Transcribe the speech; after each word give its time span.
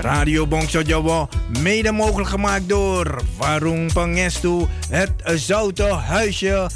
Radio 0.00 0.46
Bongso 0.46 0.80
Jawa, 0.80 1.28
mede 1.62 1.92
mogelijk 1.92 2.28
gemaakt 2.28 2.68
door 2.68 3.22
Warung 3.36 3.92
Pangestu, 3.92 4.66
het 4.88 5.10
Zoute 5.24 5.82
Huisje, 5.82 6.70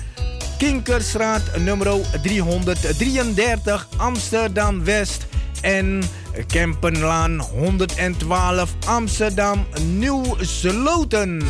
Kinkerstraat 0.58 1.42
nummer 1.56 1.96
333 2.22 3.88
Amsterdam 3.96 4.84
West 4.84 5.26
en 5.60 6.02
Kempenlaan 6.46 7.40
112 7.40 8.74
Amsterdam 8.86 9.66
Nieuw 9.80 10.36
Sloten. 10.40 11.42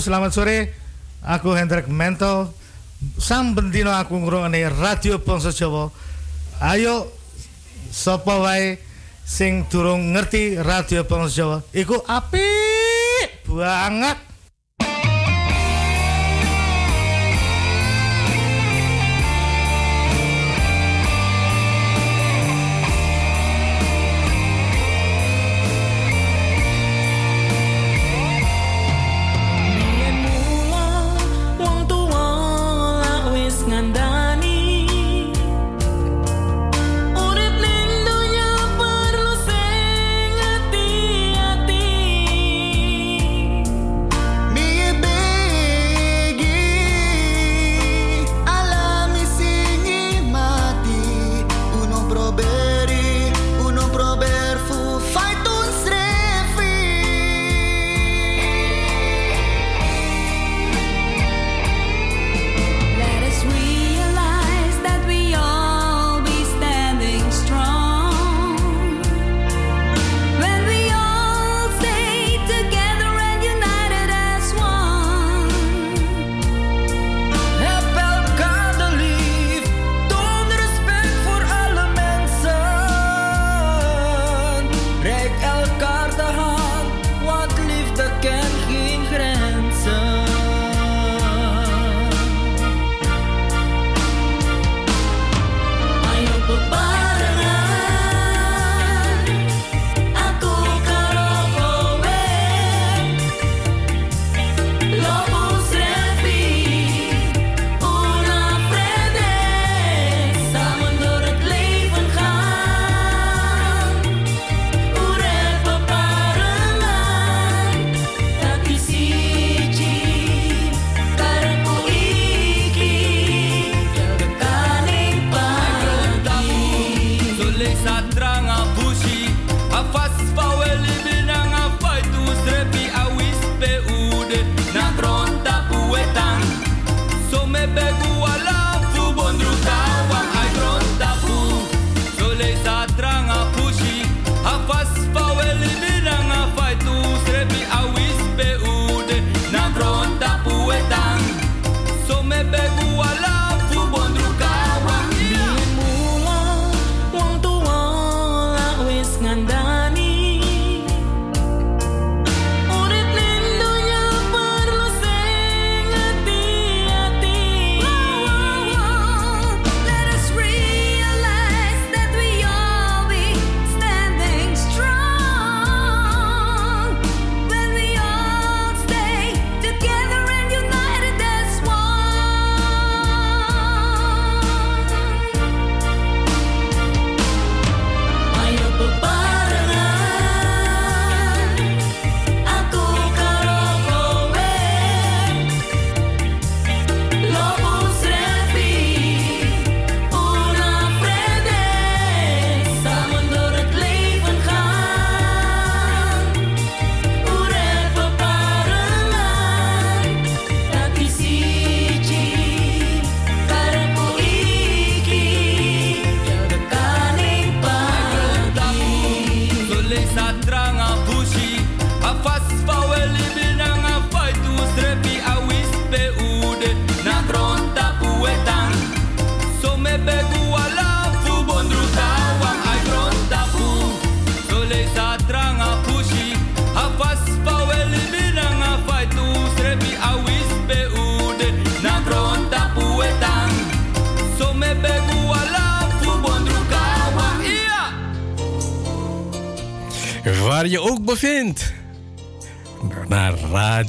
Selamat 0.00 0.32
sore. 0.32 0.72
Aku 1.20 1.52
Hendrik 1.52 1.92
Mento. 1.92 2.56
Sam 3.20 3.52
bendino 3.52 3.92
aku 3.92 4.16
ngrungokne 4.16 4.64
Radio 4.80 5.20
Bangsa 5.20 5.52
Jawa. 5.52 5.92
Ayo 6.56 7.12
sapa 7.92 8.40
wae 8.40 8.80
sing 9.28 9.68
durung 9.68 10.16
ngerti 10.16 10.56
Radio 10.56 11.04
Bangsa 11.04 11.36
Jawa 11.36 11.56
iku 11.76 12.00
apik 12.08 13.44
banget. 13.44 14.27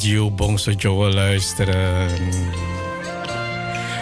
Radio 0.10 0.32
Bongso 0.32 0.72
Joe 0.72 1.14
luisteren. 1.14 2.10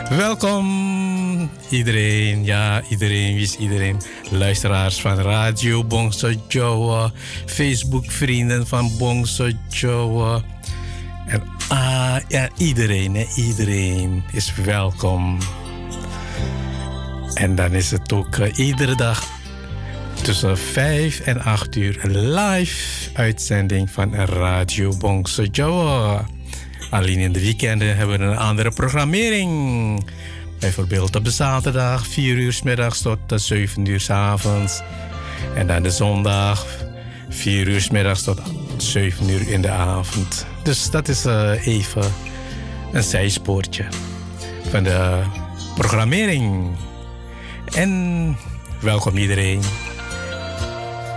Welkom 0.10 1.50
iedereen, 1.70 2.46
ja 2.46 2.82
iedereen, 2.90 3.34
wie 3.34 3.44
is 3.44 3.56
iedereen? 3.56 4.02
Luisteraars 4.30 5.02
van 5.02 5.20
Radio 5.20 5.84
Bongso 5.84 6.32
Joe, 6.48 7.12
Facebook 7.46 8.12
vrienden 8.12 8.68
van 8.68 8.92
Bongso 8.98 9.50
Joe. 9.70 10.42
En 11.26 11.44
ah, 11.68 12.16
ja, 12.28 12.50
iedereen, 12.58 13.26
iedereen 13.36 14.24
is 14.32 14.56
welkom. 14.56 15.38
En 17.34 17.56
dan 17.56 17.72
is 17.72 17.92
het 17.92 18.14
ook 18.14 18.38
uh, 18.38 18.58
iedere 18.58 18.96
dag 18.96 19.28
tussen 20.22 20.58
5 20.58 21.20
en 21.20 21.42
8 21.42 21.76
uur 21.76 22.00
live 22.04 22.97
uitzending 23.18 23.90
van 23.90 24.16
Radio 24.16 24.98
Bongso 24.98 25.44
Joe. 25.44 26.20
Alleen 26.90 27.18
in 27.18 27.32
de 27.32 27.40
weekenden 27.40 27.98
hebben 27.98 28.20
we 28.20 28.26
een 28.26 28.38
andere 28.38 28.72
programmering. 28.72 30.10
Bijvoorbeeld 30.60 31.16
op 31.16 31.24
de 31.24 31.32
zaterdag 31.32 32.08
4 32.08 32.36
uur 32.36 32.60
middags 32.64 33.02
tot 33.02 33.20
7 33.36 33.86
uur 33.86 34.00
s 34.00 34.10
avonds. 34.10 34.82
En 35.56 35.68
dan 35.68 35.84
de 35.84 35.92
zondag 35.92 36.66
4 37.30 37.68
uur 37.68 37.88
middags 37.92 38.24
tot 38.24 38.42
7 38.78 39.30
uur 39.30 39.50
in 39.50 39.62
de 39.62 39.70
avond. 39.70 40.46
Dus 40.64 40.90
dat 40.90 41.08
is 41.08 41.26
uh, 41.26 41.68
even 41.68 42.14
een 42.94 43.04
zijspoortje 43.04 43.86
van 44.70 44.84
de 44.84 45.22
programmering. 45.76 46.76
En 47.74 48.38
welkom 48.82 49.18
iedereen 49.18 49.62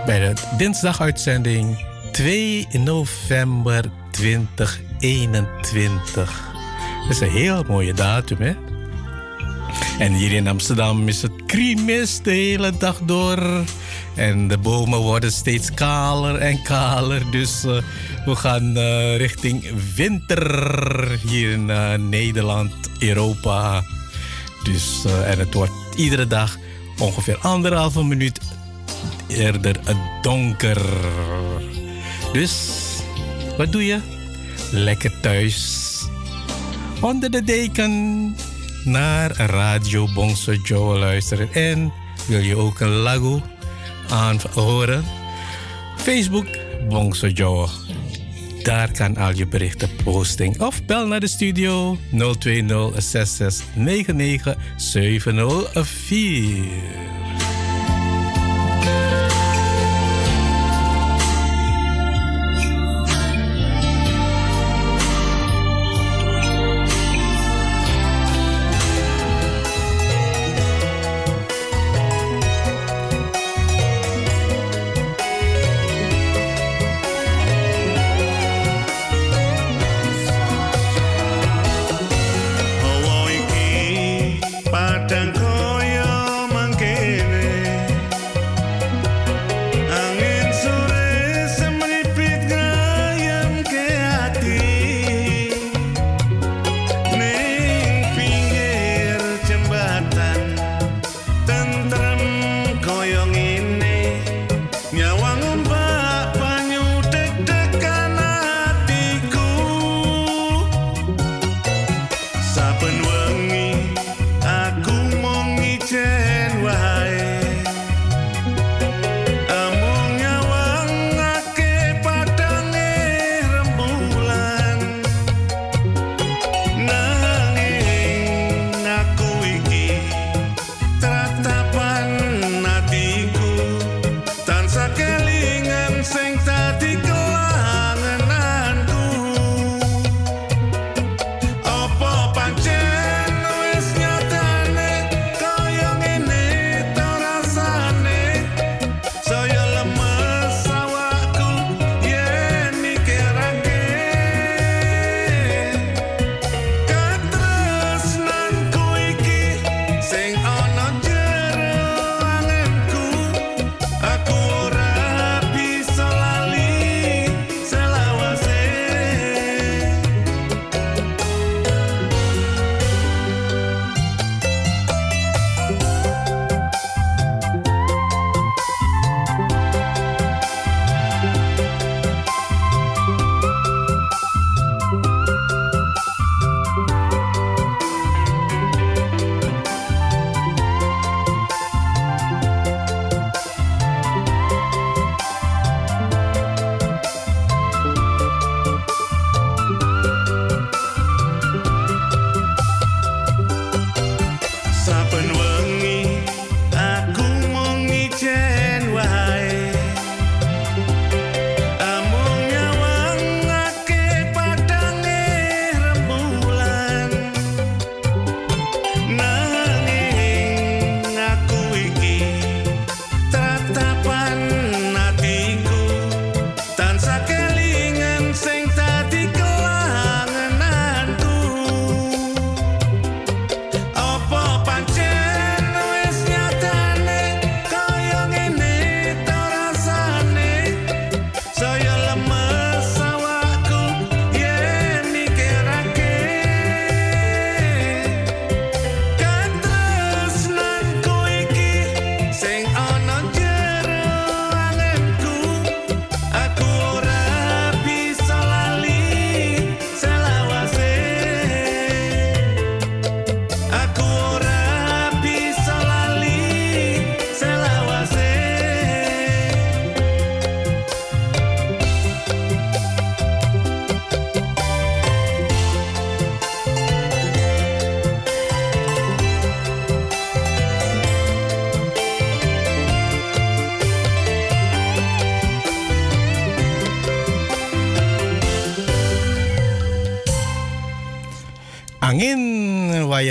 bij 0.05 0.19
de 0.19 0.33
dinsdaguitzending 0.57 1.89
2 2.11 2.67
november 2.71 3.91
2021. 4.11 6.49
Dat 7.01 7.09
is 7.09 7.19
een 7.19 7.31
heel 7.31 7.63
mooie 7.67 7.93
datum, 7.93 8.37
hè? 8.39 8.53
En 9.99 10.13
hier 10.13 10.31
in 10.31 10.47
Amsterdam 10.47 11.07
is 11.07 11.21
het 11.21 11.31
krimis 11.45 12.21
de 12.21 12.31
hele 12.31 12.71
dag 12.77 12.99
door. 13.05 13.63
En 14.15 14.47
de 14.47 14.57
bomen 14.57 14.99
worden 14.99 15.31
steeds 15.31 15.73
kaler 15.73 16.35
en 16.35 16.61
kaler. 16.61 17.31
Dus 17.31 17.65
uh, 17.65 17.77
we 18.25 18.35
gaan 18.35 18.77
uh, 18.77 19.17
richting 19.17 19.65
winter 19.95 21.19
hier 21.27 21.51
in 21.51 21.69
uh, 21.69 21.93
Nederland, 21.93 22.73
Europa. 22.99 23.83
Dus, 24.63 25.03
en 25.25 25.39
het 25.39 25.53
wordt 25.53 25.71
iedere 25.95 26.27
dag 26.27 26.57
ongeveer 26.99 27.37
anderhalve 27.37 28.03
minuut 28.03 28.39
eerder 29.27 29.75
donker. 30.21 30.81
Dus 32.33 32.79
wat 33.57 33.71
doe 33.71 33.85
je? 33.85 33.99
Lekker 34.71 35.11
thuis. 35.21 35.87
Onder 37.01 37.31
de 37.31 37.43
deken 37.43 38.35
naar 38.83 39.35
Radio 39.35 40.07
Bongso 40.13 40.53
Joe 40.53 40.97
luisteren. 40.97 41.53
En 41.53 41.93
wil 42.27 42.39
je 42.39 42.55
ook 42.55 42.79
een 42.79 42.89
lago 42.89 43.41
aanhoren? 44.09 45.03
Facebook 45.97 46.47
Bongso 46.89 47.27
Joe. 47.27 47.67
Daar 48.63 48.91
kan 48.91 49.17
al 49.17 49.35
je 49.35 49.47
berichten 49.47 49.89
posting. 50.03 50.61
Of 50.61 50.85
bel 50.85 51.07
naar 51.07 51.19
de 51.19 51.27
studio 51.27 51.97
020 52.39 53.01
66 53.01 53.65
99 53.75 54.55
704. 54.77 57.20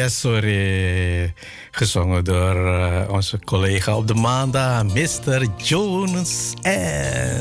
Angin 0.00 0.09
Wayasore. 0.09 1.33
Gezongen 1.71 2.25
door 2.25 2.57
uh, 2.57 3.11
onze 3.11 3.38
collega 3.45 3.97
op 3.97 4.07
de 4.07 4.14
maandag, 4.14 4.85
Mr. 4.85 5.47
Jones 5.57 6.52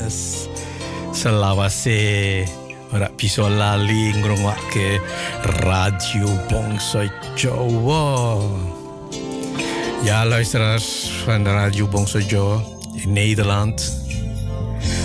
S. 0.08 0.48
Selawase. 1.12 2.44
Ora 2.94 3.10
piso 3.16 3.50
lali 3.50 4.14
ngrungwake 4.14 5.02
Radio 5.42 6.28
Bongso 6.48 7.10
Jawa. 7.36 8.38
Ja, 10.04 10.26
luisteraars 10.26 11.12
van 11.24 11.46
Radio 11.46 11.88
Bongso 11.88 12.20
Jawa 12.20 12.62
in 12.94 13.14
Nederland. 13.14 14.04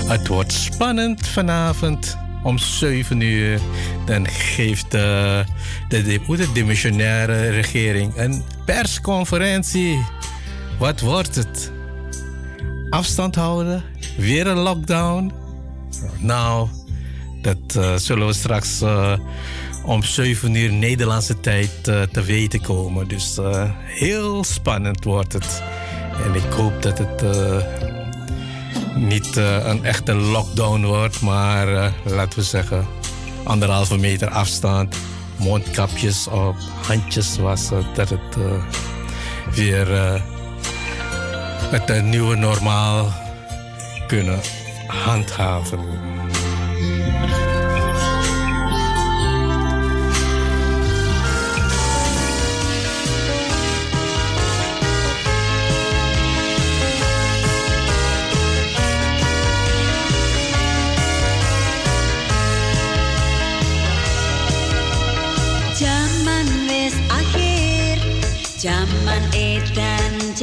Het 0.07 0.27
wordt 0.27 0.53
spannend 0.53 1.27
vanavond 1.27 2.17
om 2.45 2.59
7 2.59 3.21
uur. 3.21 3.61
Dan 4.07 4.29
geeft 4.29 4.91
de, 4.91 5.45
de, 5.89 6.03
de, 6.03 6.21
de 6.37 6.53
dimissionaire 6.53 7.49
regering 7.49 8.17
een 8.17 8.43
persconferentie. 8.65 10.05
Wat 10.79 11.01
wordt 11.01 11.35
het? 11.35 11.73
Afstand 12.91 13.35
houden? 13.35 13.83
Weer 14.17 14.47
een 14.47 14.59
lockdown? 14.59 15.33
Nou, 16.19 16.69
dat 17.43 17.77
uh, 17.77 17.97
zullen 17.97 18.27
we 18.27 18.33
straks 18.33 18.83
uh, 18.83 19.13
om 19.85 20.03
7 20.03 20.55
uur 20.55 20.73
Nederlandse 20.73 21.41
tijd 21.41 21.71
te 21.85 22.23
weten 22.27 22.61
komen. 22.61 23.09
Dus 23.09 23.39
heel 23.85 24.45
spannend 24.45 25.05
wordt 25.05 25.33
het. 25.33 25.63
En 26.25 26.35
ik 26.35 26.53
hoop 26.53 26.83
dat 26.83 26.99
het 26.99 27.23
niet 28.95 29.37
een 29.37 29.85
echte 29.85 30.15
lockdown 30.15 30.85
wordt, 30.85 31.21
maar 31.21 31.93
laten 32.05 32.39
we 32.39 32.45
zeggen 32.45 32.87
anderhalve 33.45 33.99
meter 33.99 34.29
afstand, 34.29 34.97
mondkapjes 35.37 36.29
op, 36.29 36.57
handjes 36.87 37.39
wassen, 37.39 37.85
dat 37.95 38.09
het 38.09 38.37
weer 39.55 39.89
het 41.71 42.05
nieuwe 42.05 42.37
normaal 42.37 43.13
kunnen 44.07 44.41
handhaven. 44.87 46.14
Zaman 69.15 69.33
edan 69.33 70.35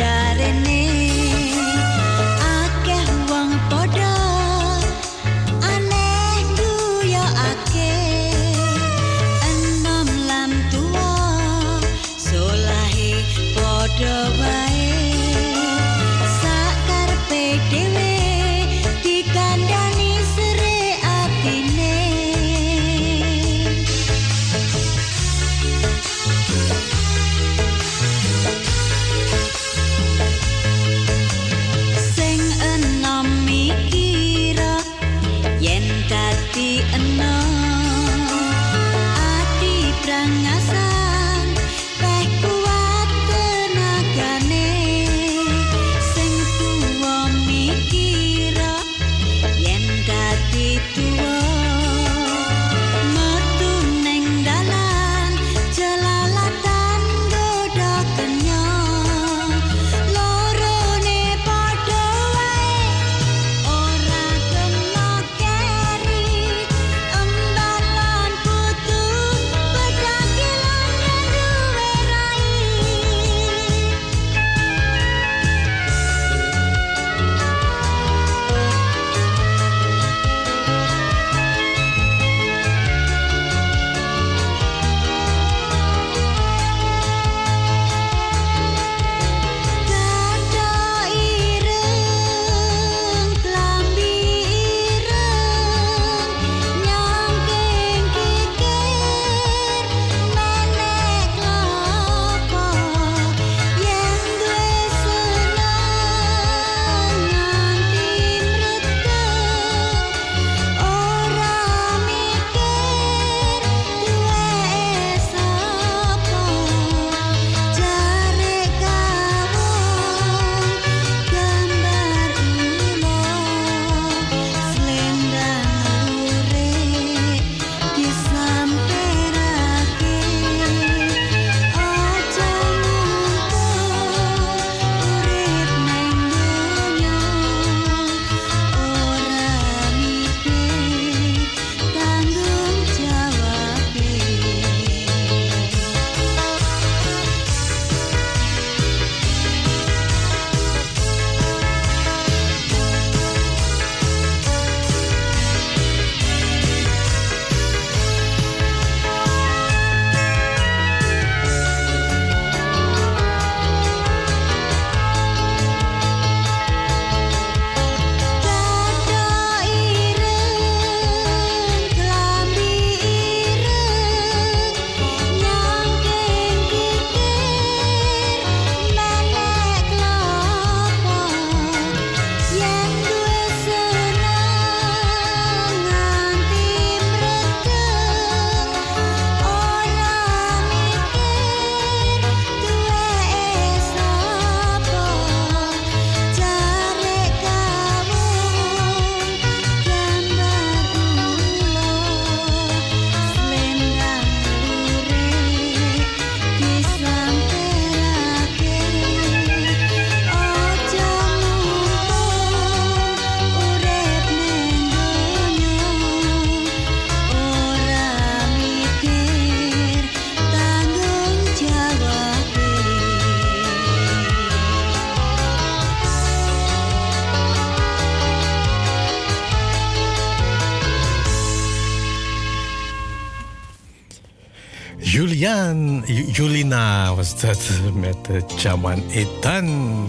Julina 236.72 237.16
was 237.16 237.40
dat 237.40 237.70
met 237.94 238.18
uh, 238.31 238.42
Chaman 238.48 239.03
Etan. 239.10 240.07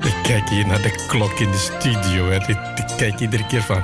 Ik 0.00 0.14
kijk 0.22 0.48
hier 0.48 0.66
naar 0.66 0.82
de 0.82 1.04
klok 1.06 1.38
in 1.38 1.50
de 1.50 1.58
studio 1.58 2.30
en 2.30 2.48
ik, 2.48 2.58
kijk 2.96 3.20
iedere 3.20 3.46
keer 3.46 3.62
van... 3.62 3.82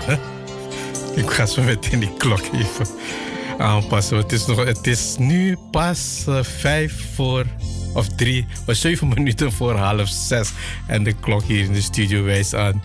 Ik 1.14 1.30
ga 1.30 1.46
zo 1.46 1.62
meteen 1.62 2.00
die 2.00 2.16
klok 2.16 2.40
even 2.52 2.86
aanpassen. 3.58 4.16
Het 4.16 4.32
is, 4.32 4.46
nog, 4.46 4.64
het 4.64 4.86
is 4.86 5.16
nu 5.18 5.56
pas 5.70 6.24
uh, 6.28 6.42
vijf 6.42 7.14
voor... 7.14 7.44
Of 7.94 8.08
drie, 8.08 8.46
of 8.66 8.76
zeven 8.76 9.08
minuten 9.08 9.52
voor 9.52 9.76
half 9.76 10.08
zes. 10.08 10.50
En 10.86 11.02
de 11.02 11.12
klok 11.12 11.42
hier 11.42 11.64
in 11.64 11.72
de 11.72 11.80
studio 11.80 12.22
wijst 12.22 12.54
aan 12.54 12.82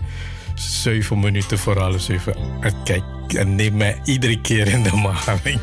zeven 0.54 1.18
minuten 1.18 1.58
voor 1.58 1.78
half 1.78 2.00
zeven. 2.00 2.36
En 2.60 2.74
kijk, 2.84 3.04
en 3.32 3.54
neem 3.54 3.76
mij 3.76 4.00
iedere 4.04 4.40
keer 4.40 4.68
in 4.68 4.82
de 4.82 4.96
maling. 4.96 5.60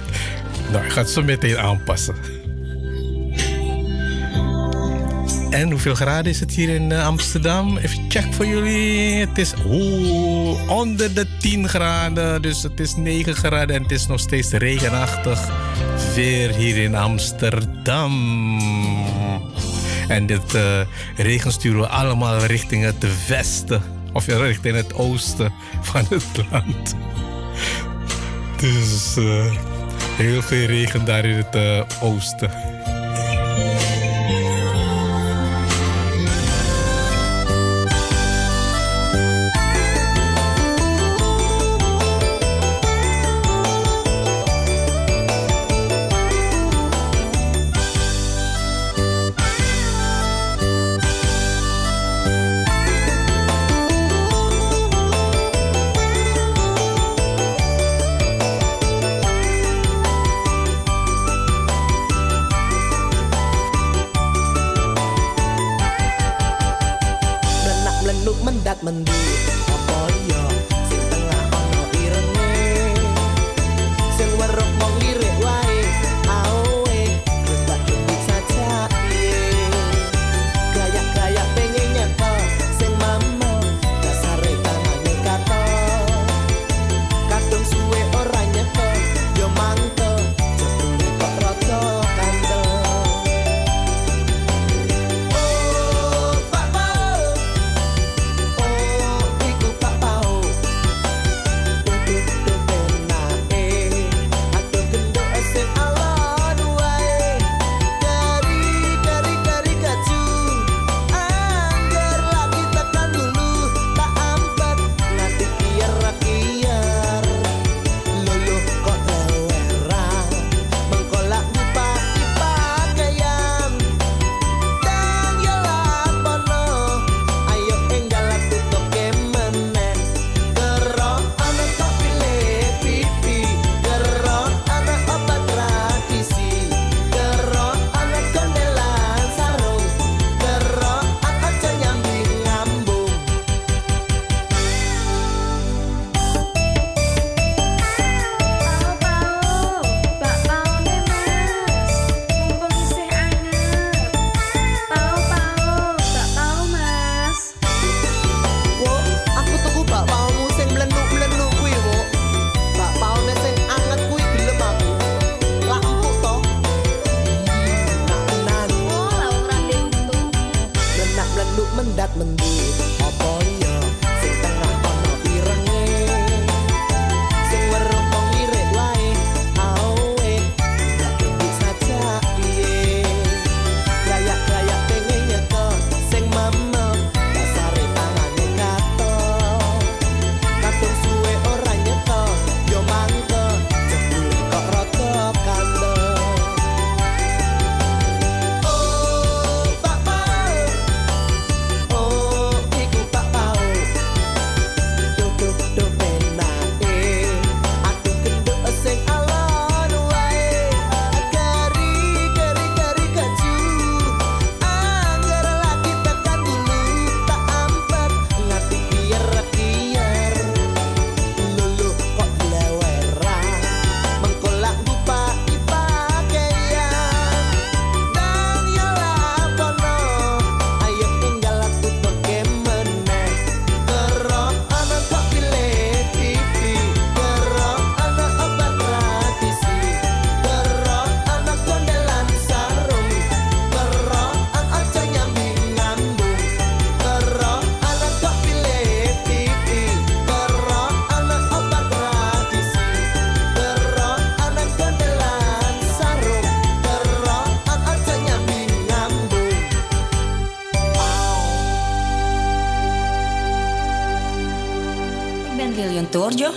Nou, 0.71 0.85
ik 0.85 0.91
ga 0.91 0.99
het 1.01 1.09
zo 1.09 1.23
meteen 1.23 1.57
aanpassen. 1.57 2.15
En 5.55 5.71
hoeveel 5.71 5.95
graden 5.95 6.31
is 6.31 6.39
het 6.39 6.51
hier 6.51 6.69
in 6.69 6.89
uh, 6.89 7.05
Amsterdam? 7.05 7.77
Even 7.77 8.05
check 8.07 8.33
voor 8.33 8.45
jullie. 8.45 9.13
Het 9.13 9.37
is 9.37 9.53
oh, 9.53 10.69
onder 10.69 11.13
de 11.13 11.25
10 11.39 11.69
graden. 11.69 12.41
Dus 12.41 12.63
het 12.63 12.79
is 12.79 12.95
9 12.95 13.35
graden 13.35 13.75
en 13.75 13.81
het 13.81 13.91
is 13.91 14.07
nog 14.07 14.19
steeds 14.19 14.51
regenachtig. 14.51 15.49
Weer 16.15 16.55
hier 16.55 16.77
in 16.77 16.95
Amsterdam. 16.95 18.13
En 20.07 20.25
dit 20.25 20.53
uh, 20.55 20.79
regen 21.15 21.51
sturen 21.51 21.79
we 21.79 21.87
allemaal 21.87 22.43
richting 22.43 22.83
het 22.83 23.27
westen. 23.27 23.81
Of 24.13 24.27
richting 24.27 24.75
het 24.75 24.93
oosten 24.93 25.53
van 25.81 26.05
het 26.09 26.45
land. 26.51 26.95
Dus 28.57 29.15
uh, 29.17 29.53
heel 30.17 30.41
veel 30.41 30.65
regen 30.65 31.05
daar 31.05 31.25
in 31.25 31.37
het 31.37 31.55
uh, 31.55 31.81
oosten. 32.01 32.74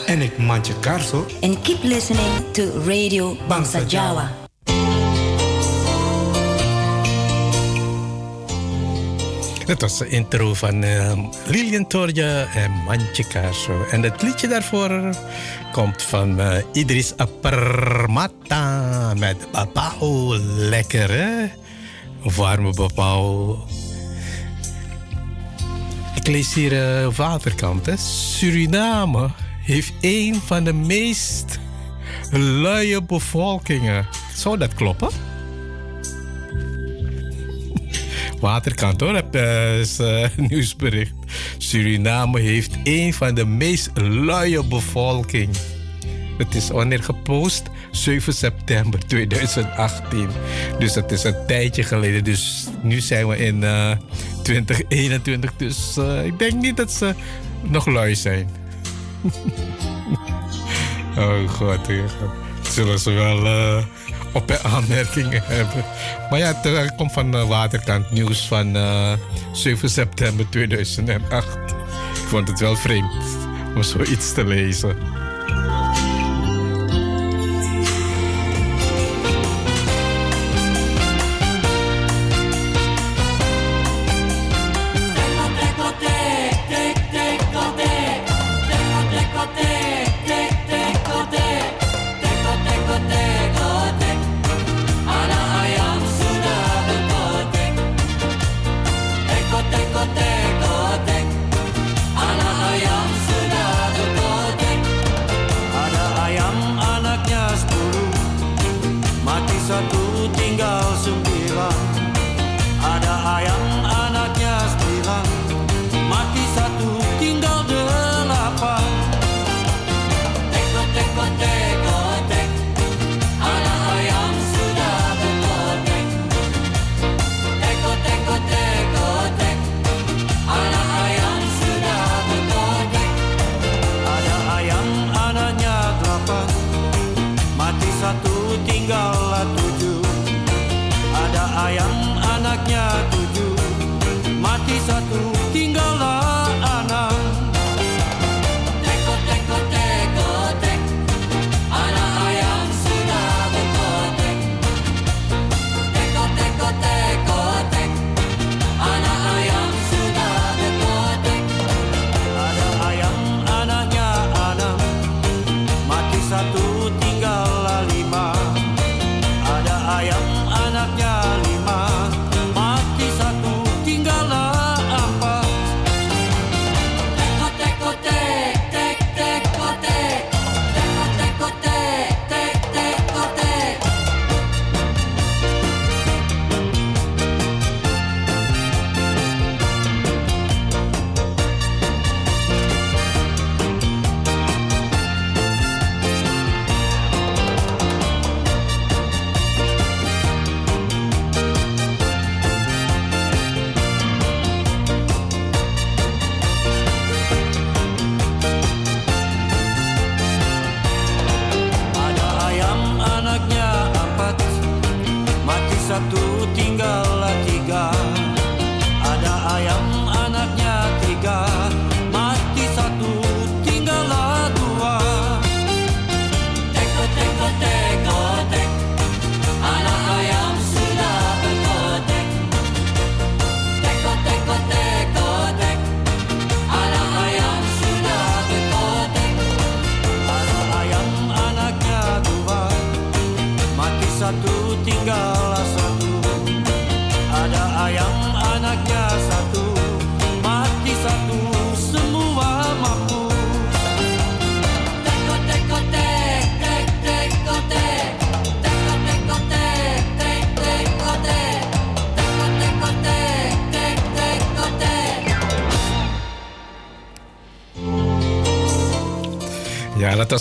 En 0.09 0.23
ik 0.23 0.39
Mantje 0.39 0.79
Karso. 0.81 1.27
And 1.41 1.63
keep 1.63 1.83
listening 1.83 2.53
to 2.53 2.63
Radio 2.87 3.37
Bangsa 3.49 3.81
Jawa. 3.87 4.31
Dat 9.67 9.81
was 9.81 9.99
de 9.99 10.09
intro 10.09 10.55
van 10.55 10.85
uh, 10.85 11.13
Lilian 11.47 11.87
Torja 11.87 12.47
en 12.55 12.71
Mantje 12.71 13.25
Karso. 13.27 13.85
En 13.91 14.03
het 14.03 14.23
liedje 14.23 14.49
daarvoor 14.49 15.15
komt 15.73 16.03
van 16.03 16.41
uh, 16.41 16.57
Idris 16.73 17.13
Aparmata 17.17 18.65
met 19.15 19.37
Babao. 19.53 20.37
Lekker 20.57 21.11
hè? 21.11 21.47
Warme 22.23 22.73
Babao. 22.73 23.59
Ik 26.15 26.27
lees 26.27 26.55
hier 26.55 26.73
uh, 26.73 27.09
waterkant. 27.15 27.87
Hè? 27.87 27.97
Suriname 27.97 29.31
heeft 29.69 29.93
een 30.01 30.35
van 30.35 30.65
de 30.65 30.73
meest 30.73 31.59
luie 32.31 33.03
bevolkingen. 33.03 34.07
Zou 34.35 34.59
dat 34.59 34.75
kloppen? 34.75 35.09
Waterkant 38.41 39.01
hoor, 39.01 39.13
dat 39.13 39.35
is 39.81 40.01
uh, 40.01 40.27
nieuwsbericht. 40.49 41.13
Suriname 41.59 42.41
heeft 42.41 42.77
een 42.85 43.15
van 43.15 43.35
de 43.35 43.45
meest 43.45 43.91
luie 43.95 44.65
bevolking. 44.65 45.57
Het 46.39 46.55
is 46.55 46.69
wanneer 46.69 47.03
gepost 47.03 47.63
7 47.91 48.35
september 48.35 49.07
2018. 49.07 50.29
Dus 50.79 50.93
dat 50.93 51.13
is 51.13 51.25
een 51.25 51.47
tijdje 51.47 51.83
geleden. 51.83 52.25
Dus 52.25 52.67
nu 52.83 53.01
zijn 53.01 53.29
we 53.29 53.37
in 53.37 53.63
uh, 53.63 53.93
2021. 54.43 55.57
Dus 55.57 55.97
uh, 55.99 56.25
ik 56.25 56.39
denk 56.39 56.53
niet 56.53 56.77
dat 56.77 56.93
ze 56.93 57.15
nog 57.63 57.87
lui 57.87 58.15
zijn. 58.15 58.67
oh 61.19 61.49
god, 61.49 61.81
zullen 62.63 62.99
ze 62.99 63.11
wel 63.11 63.47
uh, 63.47 63.85
op 64.33 64.51
aanmerkingen 64.51 65.43
hebben. 65.45 65.85
Maar 66.31 66.39
ja, 66.39 66.55
het 66.63 66.95
komt 66.95 67.13
van 67.13 67.35
uh, 67.35 67.49
Waterkant 67.49 68.11
nieuws 68.11 68.49
van 68.49 68.77
uh, 68.77 69.13
7 69.53 69.91
september 69.91 70.49
2008. 70.49 71.57
Ik 72.15 72.29
vond 72.29 72.49
het 72.49 72.61
wel 72.61 72.77
vreemd 72.77 73.13
om 73.75 73.83
zoiets 73.83 74.33
te 74.33 74.45
lezen. 74.45 74.97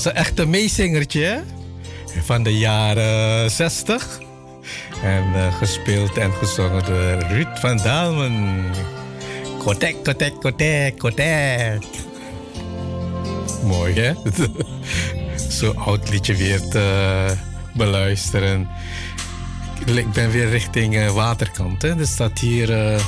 Was 0.04 0.06
een 0.06 0.20
echte 0.20 0.46
meezingertje 0.46 1.44
van 2.24 2.44
de 2.44 2.58
jaren 2.58 3.52
60. 3.52 4.20
En 5.04 5.24
uh, 5.36 5.58
gespeeld 5.58 6.18
en 6.18 6.32
gezongen 6.32 6.86
door 6.86 7.30
Ruud 7.30 7.48
van 7.60 7.78
Dalmen. 7.78 8.66
Kotek, 9.58 10.04
kotek, 10.04 10.34
kotek, 10.40 10.98
kotek. 10.98 11.84
Mooi 13.64 13.94
hè? 13.94 14.14
Zo'n 15.58 15.78
oud 15.78 16.10
liedje 16.10 16.36
weer 16.36 16.62
te 16.70 17.26
beluisteren. 17.74 18.68
Ik 19.86 20.12
ben 20.12 20.32
weer 20.32 20.50
richting 20.50 20.96
uh, 20.96 21.10
Waterkant. 21.10 21.82
Hè? 21.82 22.00
Er 22.00 22.08
staat 22.08 22.40
hier 22.40 22.70
uh, 22.70 23.00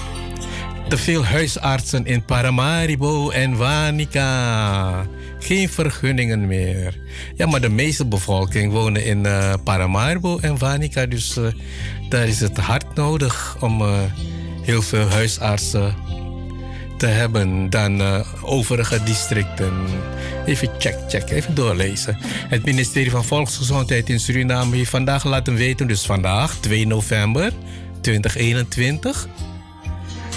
te 0.88 0.98
veel 0.98 1.26
huisartsen 1.26 2.06
in 2.06 2.26
Paramaribo 2.26 3.30
en 3.30 3.58
Wanica 3.58 5.06
geen 5.50 5.70
vergunningen 5.70 6.48
meer. 6.48 6.94
Ja, 7.36 7.46
maar 7.46 7.62
de 7.62 7.70
meeste 7.70 8.06
bevolking 8.06 8.72
wonen 8.72 9.06
in 9.06 9.26
uh, 9.26 9.54
Paramaribo 9.64 10.38
en 10.40 10.58
Wanica. 10.58 11.06
Dus 11.06 11.38
uh, 11.38 11.48
daar 12.10 12.28
is 12.28 12.40
het 12.40 12.58
hard 12.58 12.96
nodig 12.96 13.58
om 13.60 13.82
uh, 13.82 13.98
heel 14.62 14.82
veel 14.82 15.08
huisartsen 15.08 15.96
te 16.98 17.06
hebben 17.06 17.70
dan 17.70 18.02
overige 18.42 19.04
districten. 19.04 19.74
Even 20.46 20.70
check, 20.78 20.98
check, 21.08 21.30
even 21.30 21.56
doorlezen. 21.56 22.18
Het 22.50 22.66
ministerie 22.66 23.12
van 23.12 23.26
Volksgezondheid 23.26 24.10
in 24.10 24.20
Suriname 24.20 24.76
heeft 24.76 24.90
vandaag 24.90 25.24
laten 25.24 25.56
weten, 25.56 25.88
dus 25.88 26.06
vandaag 26.06 26.56
2 26.56 26.88
november 26.88 27.52
2021, 28.02 29.28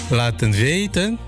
laten 0.09 0.51
weten 0.51 1.19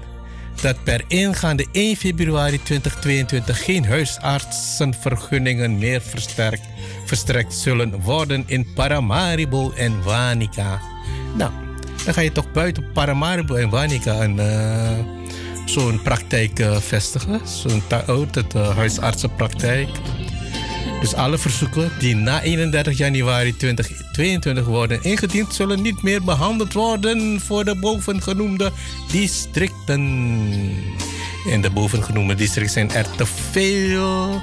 dat 0.62 0.84
per 0.84 1.04
ingaande 1.08 1.66
1 1.72 1.96
februari 1.96 2.64
2022 2.64 3.64
geen 3.64 3.86
huisartsenvergunningen 3.86 5.78
meer 5.78 6.02
versterkt, 6.02 6.68
verstrekt 7.06 7.54
zullen 7.54 8.02
worden 8.02 8.44
in 8.48 8.74
Paramaribo 8.74 9.72
en 9.72 10.04
Wanica. 10.04 10.82
Nou, 11.38 11.52
dan 12.06 12.14
ga 12.14 12.22
je 12.22 12.32
toch 12.32 12.52
buiten 12.52 12.92
Paramaribo 12.92 13.56
en 13.56 13.70
Wanica 13.70 14.22
een, 14.22 14.36
uh, 14.36 15.00
zo'n 15.66 16.02
praktijk 16.02 16.60
uh, 16.60 16.78
vestigen, 16.78 17.42
zo'n 17.48 17.84
oh, 18.08 18.26
uh, 18.56 18.76
huisartsenpraktijk. 18.76 19.90
Dus 21.06 21.14
alle 21.14 21.38
verzoeken 21.38 21.92
die 22.00 22.16
na 22.16 22.42
31 22.42 22.98
januari 22.98 23.58
2022 23.58 24.66
worden 24.66 25.04
ingediend, 25.04 25.54
zullen 25.54 25.82
niet 25.82 26.02
meer 26.02 26.24
behandeld 26.24 26.74
worden 26.74 27.42
voor 27.42 27.66
de 27.66 27.76
bovengenoemde 27.76 28.72
districten. 29.12 30.02
In 31.48 31.62
de 31.62 31.70
bovengenoemde 31.70 32.36
districten 32.36 32.74
zijn 32.74 32.92
er 32.92 33.16
te 33.16 33.26
veel 33.26 34.42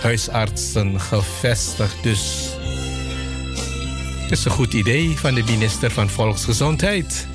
huisartsen 0.00 1.00
gevestigd. 1.00 2.02
Dus 2.02 2.48
het 4.20 4.30
is 4.30 4.44
een 4.44 4.50
goed 4.50 4.72
idee 4.72 5.18
van 5.18 5.34
de 5.34 5.42
minister 5.42 5.90
van 5.90 6.08
Volksgezondheid. 6.08 7.26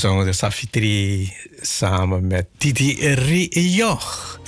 Gezongen 0.00 0.24
door 0.24 0.34
Safitri 0.34 1.32
samen 1.60 2.26
met 2.26 2.46
Titi 2.58 3.14
Rioch. 3.14 4.40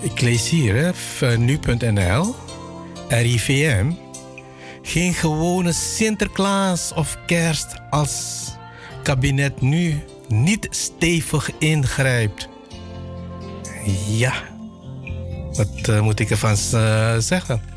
Ik 0.00 0.20
lees 0.20 0.48
hier, 0.48 0.94
nu.nl, 1.38 2.34
RIVM. 3.08 3.90
Geen 4.82 5.14
gewone 5.14 5.72
Sinterklaas 5.72 6.92
of 6.92 7.18
kerst 7.26 7.74
als 7.90 8.46
kabinet 9.02 9.60
nu 9.60 10.02
niet 10.28 10.66
stevig 10.70 11.50
ingrijpt. 11.58 12.48
Ja, 14.08 14.34
wat 15.52 15.88
uh, 15.88 16.00
moet 16.00 16.20
ik 16.20 16.30
ervan 16.30 16.56
uh, 16.74 17.16
zeggen? 17.18 17.67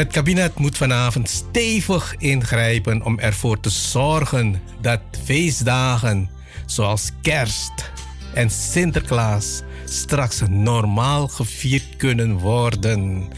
Het 0.00 0.12
kabinet 0.12 0.58
moet 0.58 0.76
vanavond 0.76 1.28
stevig 1.28 2.14
ingrijpen 2.18 3.02
om 3.02 3.18
ervoor 3.18 3.60
te 3.60 3.70
zorgen 3.70 4.62
dat 4.80 5.00
feestdagen 5.24 6.30
zoals 6.66 7.10
kerst 7.22 7.90
en 8.34 8.50
Sinterklaas 8.50 9.62
straks 9.84 10.42
normaal 10.48 11.28
gevierd 11.28 11.96
kunnen 11.96 12.38
worden. 12.38 13.28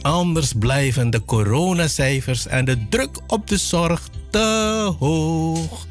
Anders 0.00 0.52
blijven 0.52 1.10
de 1.10 1.24
coronacijfers 1.24 2.46
en 2.46 2.64
de 2.64 2.88
druk 2.88 3.18
op 3.26 3.46
de 3.46 3.56
zorg 3.56 4.08
te 4.30 4.94
hoog. 4.98 5.86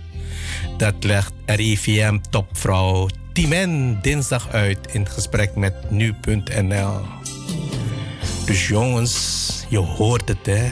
Dat 0.78 0.96
legt 1.00 1.34
RIVM-topvrouw 1.46 3.08
Timen 3.34 4.02
dinsdag 4.02 4.50
uit 4.50 4.80
in 4.92 5.08
gesprek 5.10 5.56
met 5.56 5.92
nu.nl. 5.92 7.17
Dus 8.48 8.68
jongens, 8.68 9.66
je 9.70 9.78
hoort 9.78 10.28
het 10.28 10.46
hè. 10.46 10.72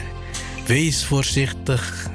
Wees 0.66 1.04
voorzichtig. 1.04 2.10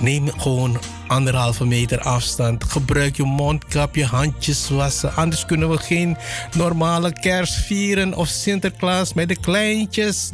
Neem 0.00 0.30
gewoon 0.30 0.80
anderhalve 1.06 1.66
meter 1.66 2.00
afstand. 2.00 2.64
Gebruik 2.64 3.16
je 3.16 3.22
mondkapje, 3.22 4.04
handjes 4.04 4.68
wassen. 4.68 5.14
Anders 5.14 5.46
kunnen 5.46 5.70
we 5.70 5.78
geen 5.78 6.16
normale 6.56 7.12
kerst 7.12 7.54
vieren 7.54 8.14
of 8.14 8.28
Sinterklaas 8.28 9.12
met 9.12 9.28
de 9.28 9.40
kleintjes. 9.40 10.30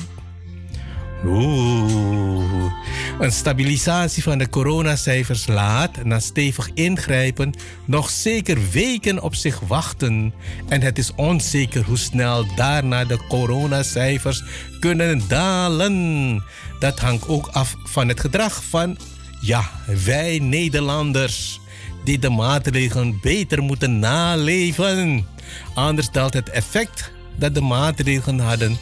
Oeh. 1.25 2.73
Een 3.21 3.33
stabilisatie 3.33 4.23
van 4.23 4.39
de 4.39 4.49
coronacijfers 4.49 5.47
laat, 5.47 6.05
na 6.05 6.21
stevig 6.21 6.71
ingrijpen, 6.75 7.55
nog 7.85 8.11
zeker 8.11 8.59
weken 8.71 9.23
op 9.23 9.35
zich 9.35 9.61
wachten. 9.61 10.33
En 10.69 10.81
het 10.81 10.99
is 10.99 11.15
onzeker 11.15 11.85
hoe 11.85 11.97
snel 11.97 12.55
daarna 12.55 13.05
de 13.05 13.19
coronacijfers 13.29 14.43
kunnen 14.79 15.23
dalen. 15.29 16.45
Dat 16.79 16.99
hangt 16.99 17.29
ook 17.29 17.47
af 17.47 17.75
van 17.85 18.09
het 18.09 18.21
gedrag 18.21 18.65
van, 18.65 18.97
ja, 19.41 19.71
wij 20.05 20.39
Nederlanders, 20.39 21.61
die 22.05 22.19
de 22.19 22.31
maatregelen 22.31 23.19
beter 23.23 23.63
moeten 23.63 23.99
naleven. 23.99 25.27
Anders 25.75 26.11
daalt 26.11 26.35
het 26.35 26.51
effect 26.51 27.13
dat 27.37 27.55
de 27.55 27.61
maatregelen 27.61 28.41
hadden 28.41 28.79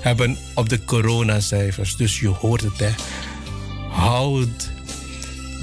hebben 0.00 0.36
op 0.54 0.68
de 0.68 0.84
coronacijfers. 0.84 1.96
Dus 1.96 2.20
je 2.20 2.28
hoort 2.28 2.62
het, 2.62 2.78
hè. 2.78 2.90
Houd 3.88 4.70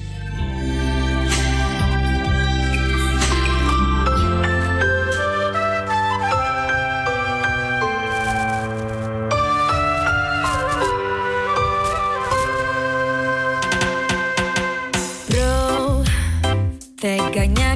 harganya 17.31 17.70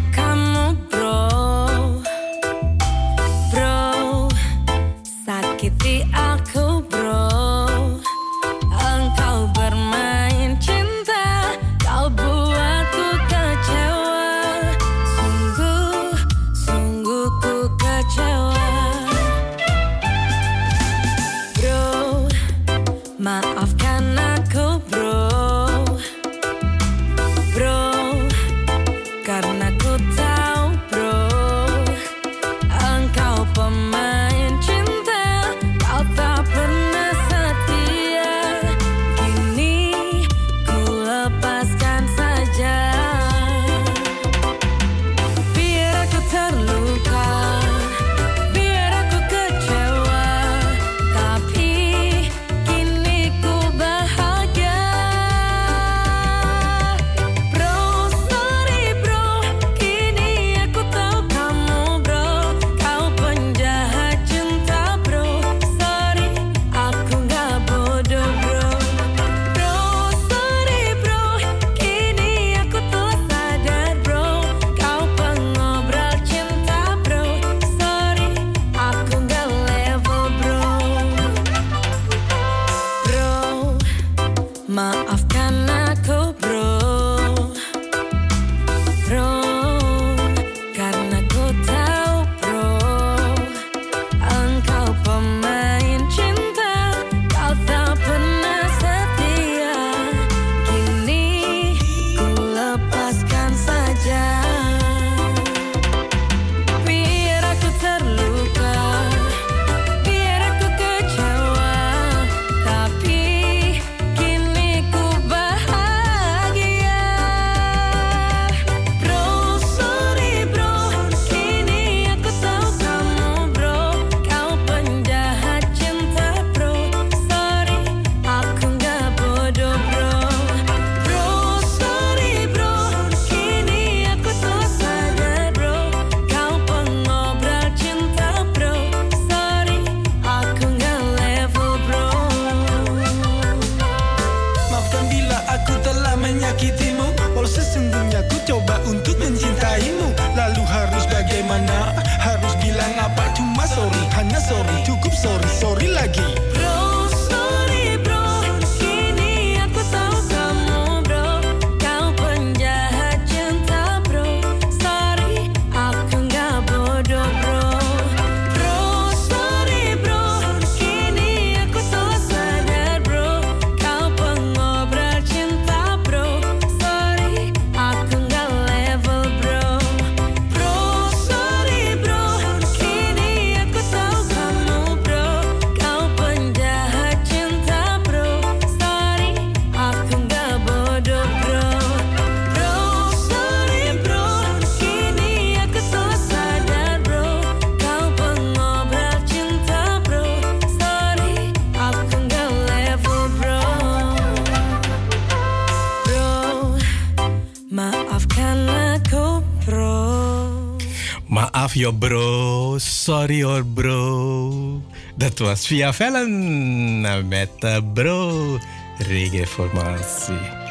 love 211.74 211.98
bro. 211.98 212.78
Sorry 212.78 213.42
hoor 213.42 213.64
bro. 213.64 214.82
Dat 215.16 215.38
was 215.38 215.66
via 215.66 215.92
Vellen 215.92 217.28
met 217.28 217.50
uh, 217.60 217.76
bro. 217.94 218.58
Reggae-formatie. 218.98 220.62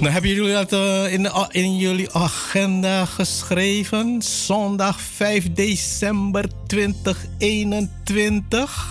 Nou, 0.00 0.12
hebben 0.12 0.30
jullie 0.30 0.52
dat 0.52 0.72
uh, 0.72 1.12
in, 1.12 1.22
de, 1.22 1.46
in 1.50 1.76
jullie 1.76 2.12
agenda 2.12 3.04
geschreven? 3.04 4.22
Zondag 4.22 5.00
5 5.00 5.52
december 5.52 6.44
2021. 6.66 8.88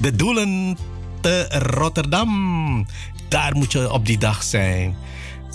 De 0.00 0.16
doelen 0.16 0.78
te 1.20 1.46
Rotterdam. 1.48 2.86
Daar 3.28 3.56
moet 3.56 3.72
je 3.72 3.92
op 3.92 4.06
die 4.06 4.18
dag 4.18 4.42
zijn. 4.42 4.96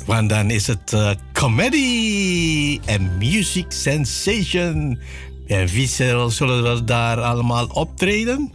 Want 0.05 0.29
dan 0.29 0.49
is 0.49 0.67
het 0.67 0.91
uh, 0.93 1.11
comedy 1.36 2.79
en 2.86 3.17
music 3.17 3.65
sensation. 3.71 4.99
En 5.47 5.67
wie 5.67 5.88
zullen 5.88 6.63
we 6.63 6.83
daar 6.83 7.21
allemaal 7.21 7.65
optreden? 7.65 8.51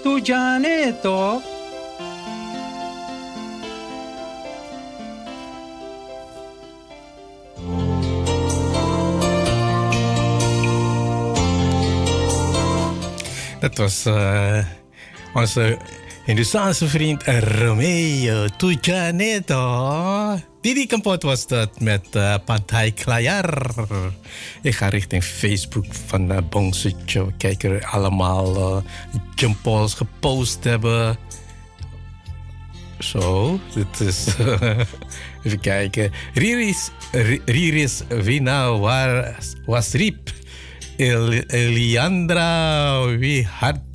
Tujane 0.03 0.95
toch? 1.01 1.41
Dat 13.59 13.77
was 13.77 14.05
eh, 14.05 14.65
onze 15.33 15.77
Hindustaanse 16.25 16.87
vriend 16.87 17.23
Romeo 17.23 18.47
Tujaneto. 18.57 20.14
Didi 20.65 20.85
Kampot 20.85 21.23
was 21.23 21.47
dat 21.47 21.79
met 21.79 22.05
uh, 22.15 22.35
Pantai 22.45 22.93
Klaar. 22.93 23.73
Ik 24.61 24.75
ga 24.75 24.89
richting 24.89 25.23
Facebook 25.23 25.85
van 26.05 26.31
uh, 26.31 26.37
Bongsucho. 26.49 27.31
Kijken 27.37 27.83
allemaal 27.83 28.83
uh, 29.37 29.87
gepost 29.87 30.63
hebben. 30.63 31.17
Zo, 32.99 33.59
dit 33.73 33.99
is. 33.99 34.27
even 35.43 35.59
kijken. 35.61 36.11
Riris, 36.33 36.89
Riris 37.45 38.01
Vina 38.09 38.77
was, 38.77 39.53
was 39.65 39.91
Riep. 39.91 40.31
El, 40.97 41.43
Eliandra 41.51 43.03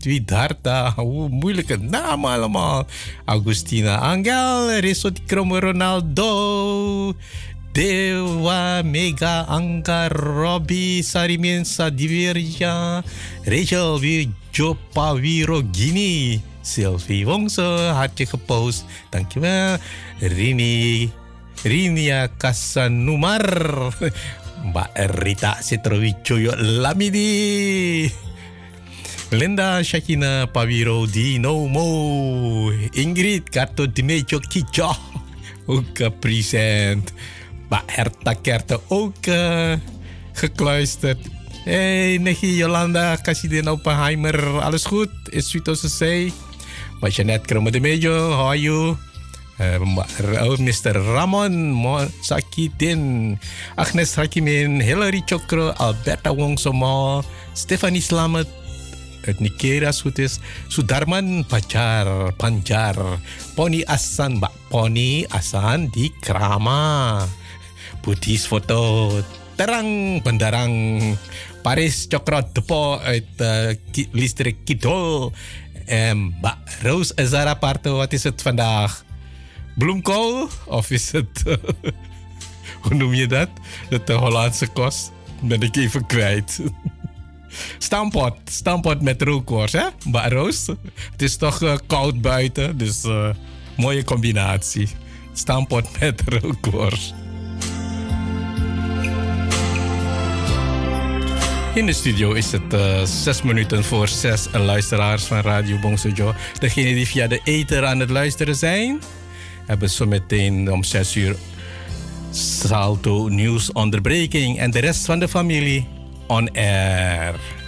Widharta. 0.05 0.93
Hoe 0.97 1.29
moeilijke 1.29 1.79
naam 1.81 2.25
allemaal. 2.29 2.87
Augustina 3.25 3.97
Angel, 3.97 4.81
Risot 4.81 5.25
Kromo 5.27 5.59
Ronaldo. 5.59 7.15
Dewa 7.73 8.83
Mega 8.85 9.47
Angga 9.49 10.09
Robbie 10.09 11.03
Sarimin 11.03 11.65
Sadivirja. 11.65 13.03
Rachel 13.45 14.29
Jopa 14.53 15.15
Wiro 15.17 15.63
Gini. 15.73 16.43
Sylvie 16.63 17.25
Wongso, 17.25 17.79
hartje 17.97 18.27
gepost. 18.27 18.85
Dankjewel. 19.11 19.81
Rini. 20.21 21.09
Rinia 21.65 22.29
Kasanumar. 22.37 23.45
Mbak 24.65 24.91
Rita 25.25 25.57
Citrowijoyo 25.63 26.53
Lamidi. 26.57 28.11
Linda 29.31 29.83
Shakina 29.83 30.47
Paviro 30.53 31.07
Dino 31.07 31.67
Mo. 31.67 32.71
Ingrid 32.95 33.51
Karto 33.51 33.87
Dimejo 33.87 34.41
Kijo. 34.41 34.93
Ook 35.67 36.21
present. 36.21 37.13
Mbak 37.67 37.85
Herta 37.87 38.35
Kerte 38.35 38.81
ook 38.89 39.25
gekluisterd. 40.33 41.19
Hey, 41.65 42.17
Negie 42.19 42.57
Jolanda, 42.57 43.17
Casidin 43.21 43.69
Oppenheimer, 43.69 44.61
alles 44.65 44.85
goed? 44.89 45.13
Is 45.31 45.51
Suito 45.51 45.75
Sesei? 45.75 46.33
Mbak 46.99 47.13
Jeanette 47.13 47.47
Kromo 47.47 47.71
Dimejo, 47.71 48.33
how 48.33 48.49
are 48.49 48.59
you? 48.59 48.97
Uh, 49.61 50.57
Mr. 50.57 50.97
Ramon 50.97 51.77
Sakitin, 52.25 53.37
Agnes 53.77 54.17
Hakimin, 54.17 54.81
Hillary 54.81 55.21
Chokro, 55.29 55.77
Alberta 55.77 56.33
Wongsomo, 56.33 57.21
Stephanie 57.53 58.01
Slamet, 58.01 58.49
uit 59.29 59.37
Nigeria 59.37 59.93
als 59.93 60.01
goed 60.01 60.17
is, 60.17 60.41
Sudarman 60.73 61.45
Pajar, 61.45 62.33
Panjar, 62.41 62.97
Pony 63.53 63.85
Asan, 63.85 64.41
Mbak 64.41 64.73
Pony 64.73 65.29
Asan 65.29 65.93
di 65.93 66.09
Krama, 66.25 67.21
Buddhis 68.01 68.49
foto, 68.49 69.13
terang 69.61 70.25
bendarang, 70.25 70.73
Paris 71.61 72.09
Cokro 72.09 72.41
Depo 72.49 72.97
uh, 72.97 73.71
Listrik 74.17 74.65
Kidol, 74.65 75.37
Mbak 76.17 76.81
Rose 76.81 77.13
Azara 77.21 77.61
Parto, 77.61 78.01
wat 78.01 78.17
is 78.17 78.25
het 78.25 78.41
vandaag? 78.41 79.10
Bloemkool? 79.81 80.49
Of 80.67 80.91
is 80.91 81.13
het, 81.13 81.43
uh, 81.47 81.55
hoe 82.83 82.95
noem 82.95 83.15
je 83.15 83.27
dat? 83.27 83.49
Dat 83.89 84.07
de 84.07 84.13
Hollandse 84.13 84.67
kost? 84.67 85.13
Ben 85.41 85.61
ik 85.61 85.77
even 85.77 86.07
kwijt. 86.07 86.61
Stampot, 87.79 88.35
stampot 88.45 89.01
met 89.03 89.23
rookworst, 89.23 89.73
hè? 89.73 89.87
Maar 90.11 90.33
Roos, 90.33 90.67
het 91.11 91.23
is 91.23 91.37
toch 91.37 91.63
uh, 91.63 91.75
koud 91.87 92.21
buiten, 92.21 92.79
dus 92.79 93.05
uh, 93.05 93.29
mooie 93.77 94.05
combinatie. 94.05 94.89
Stampot 95.33 95.89
met 96.01 96.23
rookworst. 96.27 97.15
In 101.75 101.87
de 101.87 101.93
studio 101.93 102.33
is 102.33 102.53
het 102.53 102.75
uh, 102.75 103.03
zes 103.03 103.43
minuten 103.43 103.85
voor 103.85 104.09
zes 104.09 104.49
luisteraars 104.53 105.25
van 105.25 105.41
Radio 105.41 105.79
Bongsojo. 105.79 106.35
Degenen 106.59 106.95
die 106.95 107.07
via 107.07 107.27
de 107.27 107.41
ether 107.45 107.87
aan 107.87 108.01
het 108.01 108.11
luisteren 108.11 108.57
zijn, 108.57 109.01
hebben 109.67 109.91
zo 109.91 110.07
meteen 110.07 110.73
om 110.73 110.85
6 110.85 111.15
uur 111.15 111.37
Salto 112.31 113.29
nieuwsonderbreking 113.29 114.59
en 114.59 114.71
de 114.71 114.79
rest 114.79 115.05
van 115.05 115.19
de 115.19 115.29
familie 115.29 115.87
on 116.27 116.51
air. 116.53 117.60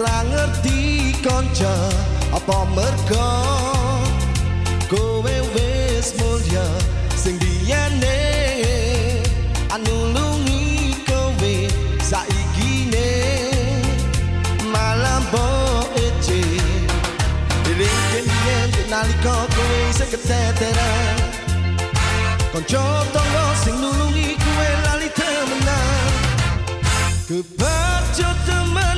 ra 0.00 0.16
ngerti 0.30 1.14
kanca 1.22 1.74
apa 2.36 2.58
mergo 2.74 3.30
kowe 4.90 5.36
wis 5.54 6.08
mulya 6.18 6.66
sing 7.22 7.38
biyane 7.38 8.18
anu 9.74 9.94
lungi 10.14 10.98
kowe 11.08 11.54
saiki 12.10 12.72
ne 12.92 13.10
malam 14.74 15.22
bo 15.32 15.46
ece 16.04 16.42
dening 17.64 18.02
kenyen 18.10 18.70
nalika 18.90 19.36
kowe 19.56 19.80
sing 19.98 20.10
keteteran. 20.10 21.16
Kanca 22.52 22.82
tonggo 23.14 23.44
sing 23.62 23.76
nulungi 23.82 24.28
kowe 24.42 24.68
lali 24.86 25.08
temenan. 25.18 26.12
Kepercaya 27.26 28.30
teman 28.46 28.93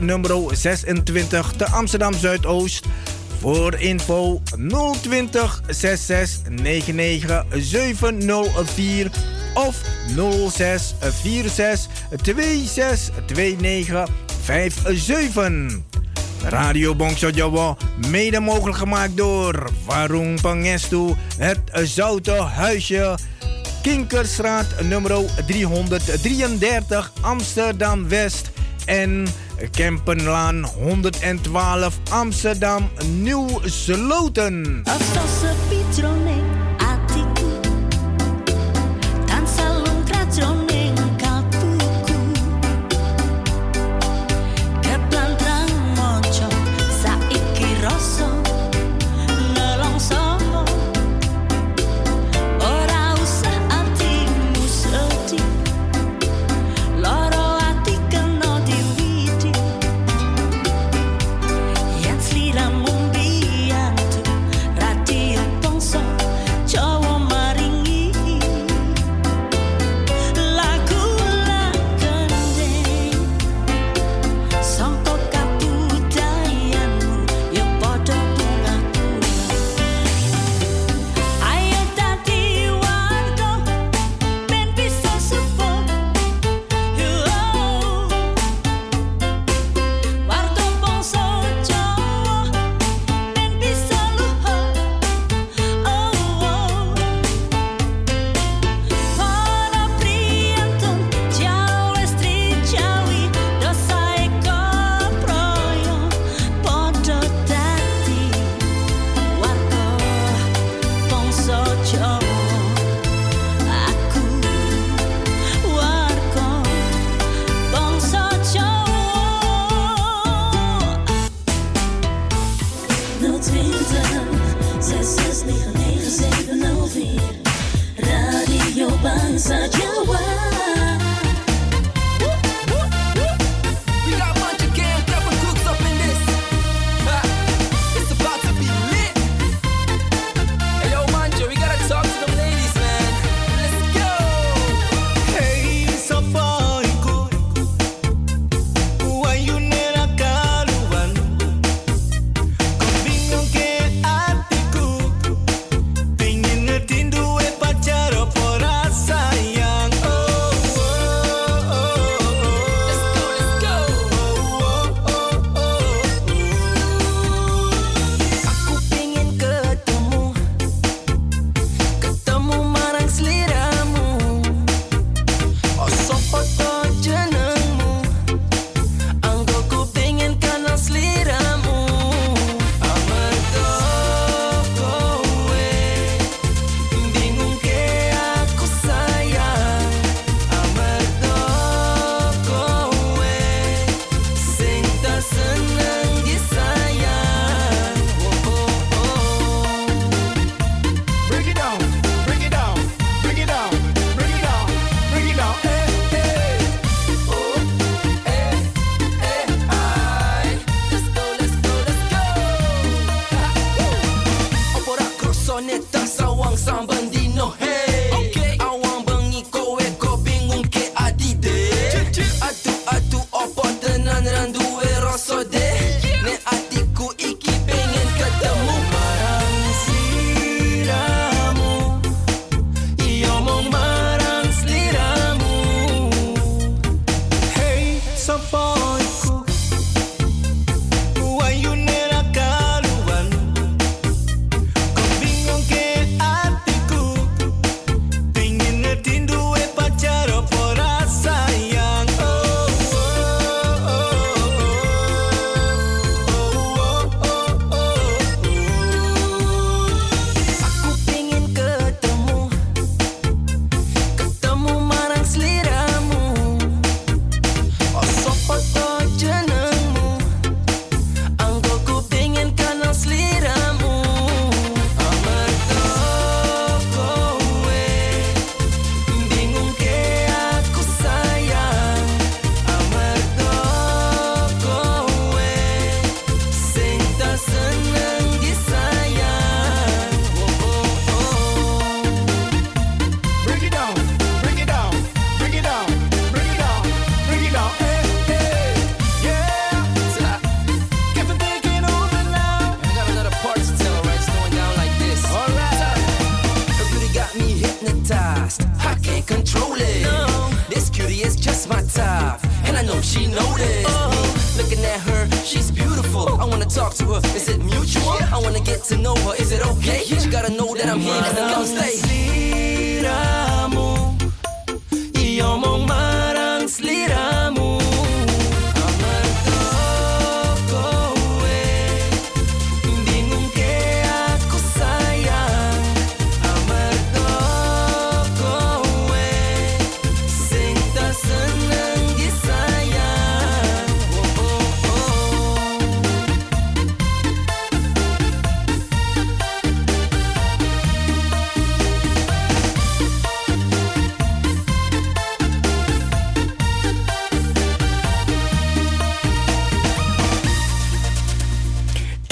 Nummer 0.00 0.56
26 0.56 1.52
te 1.56 1.66
Amsterdam 1.66 2.14
Zuidoost. 2.14 2.86
Voor 3.40 3.74
info 3.74 4.42
020 5.02 5.60
66 5.68 6.50
99 6.50 7.44
704 7.50 9.10
of 9.54 9.80
06 10.50 10.94
46 11.00 11.88
26 12.22 13.10
29 13.26 14.08
57. 14.44 15.84
Radio 16.42 16.94
Bongso 16.94 17.30
mede 18.10 18.40
mogelijk 18.40 18.78
gemaakt 18.78 19.16
door 19.16 19.70
Warung 19.86 20.40
Pangestu, 20.40 21.14
het 21.38 21.60
Zouten 21.72 22.44
Huisje, 22.44 23.18
Kinkerstraat 23.82 24.66
nummer 24.82 25.24
333 25.46 27.12
Amsterdam 27.20 28.08
West 28.08 28.50
en 28.84 29.26
Kempenlaan 29.70 30.64
112 30.64 31.94
Amsterdam 32.10 32.88
Nieuw-Sloten. 33.22 34.82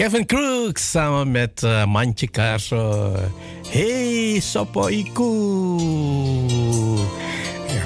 Kevin 0.04 0.26
Crooks 0.26 0.90
samen 0.90 1.30
met 1.30 1.62
eh, 1.62 1.70
uh, 1.70 1.84
Mantje 1.86 2.28
Kaarso. 2.28 3.12
Hey, 3.68 4.40
Sopo 4.40 4.86
Iku. 4.86 5.78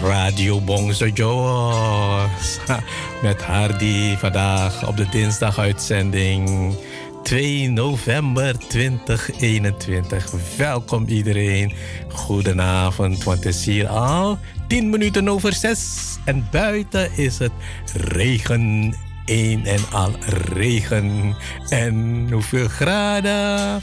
Radio 0.03 0.61
Bongso 0.61 1.07
Joe. 1.07 2.27
met 3.23 3.43
Hardy 3.43 4.16
vandaag 4.16 4.89
op 4.89 4.97
de 4.97 5.09
dinsdag 5.09 5.59
uitzending 5.59 6.75
2 7.23 7.71
november 7.71 8.59
2021. 8.59 10.31
Welkom 10.57 11.07
iedereen. 11.07 11.73
Goedenavond, 12.09 13.25
want 13.25 13.45
het 13.45 13.55
is 13.55 13.64
hier 13.64 13.89
al 13.89 14.39
10 14.69 14.91
minuten 14.91 15.29
over 15.29 15.53
6. 15.53 16.16
En 16.25 16.49
buiten 16.51 17.11
is 17.16 17.39
het 17.39 17.53
regen 17.95 18.95
een 19.29 19.66
en 19.66 19.81
al 19.93 20.12
regen. 20.53 21.37
En 21.68 22.26
hoeveel 22.31 22.68
graden? 22.68 23.83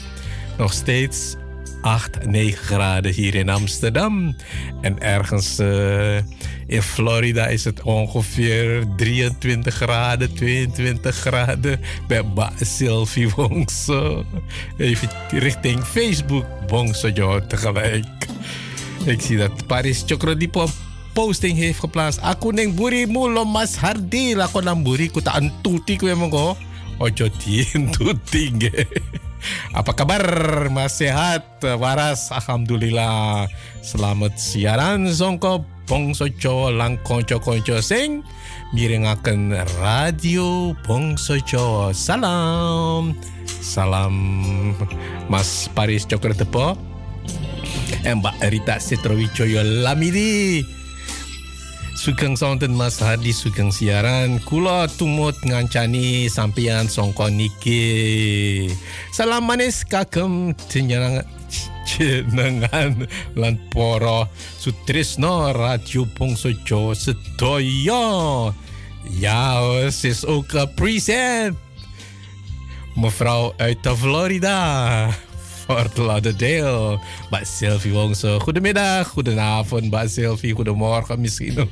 Nog 0.58 0.72
steeds 0.72 1.36
8, 1.80 2.26
9 2.26 2.64
graden 2.64 3.12
hier 3.12 3.34
in 3.34 3.48
Amsterdam. 3.48 4.36
En 4.80 5.00
ergens 5.00 5.58
eh, 5.58 6.16
in 6.66 6.82
Florida 6.82 7.46
is 7.46 7.64
het 7.64 7.82
ongeveer 7.82 8.86
23 8.96 9.74
graden, 9.74 10.34
22 10.34 11.16
graden. 11.16 11.80
Bij 12.06 12.24
Sylvie 12.60 13.28
Wongso. 13.28 14.24
Even 14.76 15.08
richting 15.28 15.84
Facebook 15.84 16.46
Wongso, 16.66 17.08
joh, 17.08 17.36
tegelijk. 17.36 18.06
Ik 19.04 19.20
zie 19.20 19.36
dat 19.36 19.66
Paris 19.66 20.02
Chocrodipo 20.06 20.68
posting 21.16 21.56
heeft 21.56 21.80
geplaatst. 21.80 22.20
Aku 22.20 22.52
neng 22.52 22.76
buri 22.76 23.08
mulu 23.08 23.48
mas 23.48 23.80
hardi 23.80 24.36
aku 24.36 24.60
nang 24.60 24.84
buri 24.84 25.08
ku 25.08 25.24
antuti 25.24 25.96
tuti 25.96 26.12
mongko. 26.12 26.52
Ojo 27.00 27.26
tien 27.40 27.88
tuti 27.88 28.52
Apa 29.78 29.92
kabar? 29.96 30.24
Mas 30.68 31.00
sehat? 31.00 31.60
Waras? 31.60 32.28
Alhamdulillah. 32.32 33.48
Selamat 33.80 34.36
siaran 34.36 35.08
songko 35.08 35.64
Bongso 35.86 36.26
Jo 36.26 36.66
lang 36.72 36.98
konco 37.06 37.38
sing 37.78 38.26
mirengaken 38.74 39.54
radio 39.78 40.74
Bongso 40.84 41.40
Jo. 41.40 41.94
Salam. 41.96 43.16
Salam 43.46 44.14
Mas 45.32 45.70
Paris 45.72 46.04
Cokro 46.04 46.36
Tepo. 46.36 46.76
Mbak 48.06 48.36
Rita 48.50 48.78
Setrowijoyo 48.78 49.62
Lamidi 49.82 50.75
Sugeng 51.96 52.36
sonten 52.36 52.76
Mas 52.76 53.00
Hadi 53.00 53.32
sugeng 53.32 53.72
siaran 53.72 54.36
kula 54.44 54.84
tumut 55.00 55.32
ngancani 55.40 56.28
sampeyan 56.28 56.92
songko 56.92 57.32
niki. 57.32 58.68
Salam 59.16 59.48
manis 59.48 59.80
kagem 59.80 60.52
jenengan 60.68 61.24
jenengan 61.88 63.08
lan 63.32 63.56
sutrisno 64.60 65.56
radio 65.56 66.04
Bangsa 66.04 66.52
Jawa 66.68 66.92
sedaya. 66.92 68.52
Ja, 69.16 69.56
sis 69.88 70.28
ook 70.28 70.52
present. 70.76 71.56
Mevrouw 72.94 73.52
uit 73.56 73.82
de 73.82 73.96
Florida. 73.96 74.60
Fort 75.66 75.98
Lauderdale. 75.98 76.98
Mbak 77.28 77.44
Sylvie 77.44 77.92
Wongso. 77.92 78.38
Goedemiddag, 78.38 79.08
goedenavond, 79.08 79.84
Mbak 79.84 80.08
Sylvie. 80.08 80.54
Goedemorgen 80.54 81.20
misschien 81.20 81.60
ook. 81.60 81.70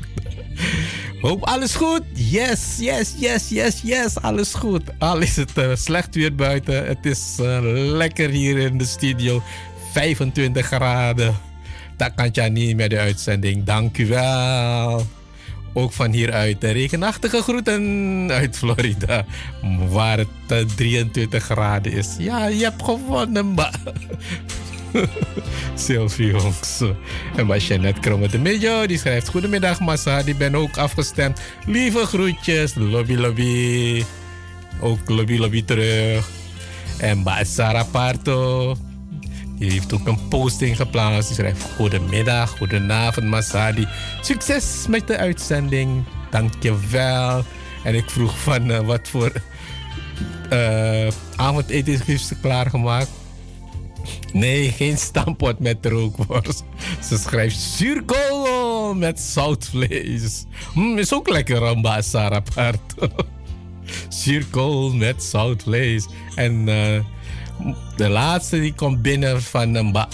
Hoop 1.21 1.45
alles 1.45 1.75
goed? 1.75 2.03
Yes, 2.13 2.77
yes, 2.79 3.15
yes, 3.19 3.49
yes, 3.49 3.81
yes. 3.83 4.21
Alles 4.21 4.55
goed. 4.55 4.83
Al 4.99 5.19
is 5.19 5.37
het 5.37 5.59
eh, 5.59 5.71
slecht 5.75 6.15
weer 6.15 6.35
buiten. 6.35 6.87
Het 6.87 7.07
is 7.07 7.37
eh, 7.39 7.59
lekker 7.73 8.31
hier 8.31 8.59
in 8.59 8.79
de 8.79 8.85
studio. 8.85 9.43
25 9.93 10.67
graden. 10.67 11.35
Dat 11.97 12.15
kan 12.15 12.29
je 12.33 12.41
niet 12.41 12.77
met 12.77 12.91
de 12.91 12.99
uitzending. 12.99 13.65
Dank 13.65 13.99
u 13.99 14.07
wel. 14.07 15.07
Ook 15.77 15.93
van 15.93 16.11
hieruit 16.11 16.61
de 16.61 16.71
regenachtige 16.71 17.43
groeten 17.43 17.83
uit 18.31 18.57
Florida. 18.57 19.25
Waar 19.89 20.19
het 20.19 20.29
eh, 20.49 20.59
23 20.77 21.45
graden 21.45 21.93
is. 21.93 22.17
Ja, 22.19 22.47
je 22.47 22.63
hebt 22.63 22.83
gewonnen, 22.83 23.47
Mba. 23.47 23.71
Sylvie. 25.75 26.35
En 27.37 27.47
bij 27.47 27.59
Jeanette 27.59 28.01
Kromme 28.01 28.29
de 28.29 28.39
Mejo, 28.39 28.87
die 28.87 28.99
schrijft... 28.99 29.29
Goedemiddag 29.29 29.81
Massa, 29.81 30.23
die 30.23 30.35
ben 30.35 30.55
ook 30.55 30.77
afgestemd. 30.77 31.41
Lieve 31.67 32.07
groetjes, 32.07 32.75
lobby 32.75 33.15
lobby. 33.15 34.05
Ook 34.81 35.09
lobby 35.09 35.37
lobby 35.37 35.65
terug. 35.65 36.29
En 36.99 37.23
bij 37.23 37.45
Sarah 37.45 37.91
Parto... 37.91 38.77
Die 39.57 39.71
heeft 39.71 39.93
ook 39.93 40.07
een 40.07 40.29
posting 40.29 40.77
geplaatst. 40.77 41.29
Die 41.29 41.37
schrijft: 41.37 41.67
Goedemiddag, 41.77 42.57
goedenavond, 42.59 43.27
Masadi. 43.27 43.87
Succes 44.21 44.87
met 44.89 45.07
de 45.07 45.17
uitzending. 45.17 46.05
Dankjewel. 46.31 47.45
En 47.85 47.95
ik 47.95 48.11
vroeg 48.11 48.39
van 48.39 48.71
eh, 48.71 48.79
wat 48.79 49.09
voor 49.09 49.33
uh, 50.53 51.09
avondeten 51.37 52.01
heeft 52.05 52.27
ze 52.27 52.41
klaargemaakt. 52.41 53.11
Nee, 54.33 54.71
geen 54.71 54.99
stampot 54.99 55.59
met 55.59 55.87
rookworst. 55.87 56.65
Ze 57.09 57.19
schrijft 57.19 57.59
zuurkool 57.59 58.95
met 58.95 59.21
zoutvlees. 59.21 60.45
Mm, 60.75 60.99
is 60.99 61.13
ook 61.13 61.29
lekker, 61.29 61.57
Ramba 61.57 62.03
Sarah 62.03 62.43
Parto. 62.55 63.09
zuurkool 64.09 64.93
met 64.95 65.23
zoutvlees. 65.23 66.07
En... 66.35 66.69
Uh, 66.69 66.99
de 67.97 68.09
laatste 68.09 68.61
die 68.61 68.75
komt 68.75 69.03
binnen 69.03 69.43
van 69.43 69.75
een 69.75 69.93
ba. 69.93 70.09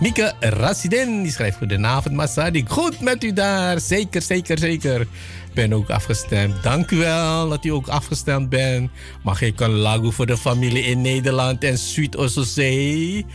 Mieke 0.00 0.32
Rassidin, 0.40 1.22
die 1.22 1.32
schrijft 1.32 1.56
goedenavond 1.56 2.14
Masadi. 2.14 2.64
Goed 2.68 3.00
met 3.00 3.24
u 3.24 3.32
daar, 3.32 3.80
zeker, 3.80 4.22
zeker, 4.22 4.58
zeker. 4.58 5.06
Ben 5.54 5.72
ook 5.72 5.90
afgestemd. 5.90 6.62
Dank 6.62 6.90
u 6.90 6.96
wel 6.96 7.48
dat 7.48 7.64
u 7.64 7.68
ook 7.68 7.88
afgestemd 7.88 8.48
bent. 8.48 8.90
Mag 9.22 9.40
ik 9.40 9.60
een 9.60 9.70
lago 9.70 10.10
voor 10.10 10.26
de 10.26 10.36
familie 10.36 10.82
in 10.82 11.00
Nederland 11.00 11.64
en 11.64 11.78
Sweet 11.78 12.16
Ososee? 12.16 13.26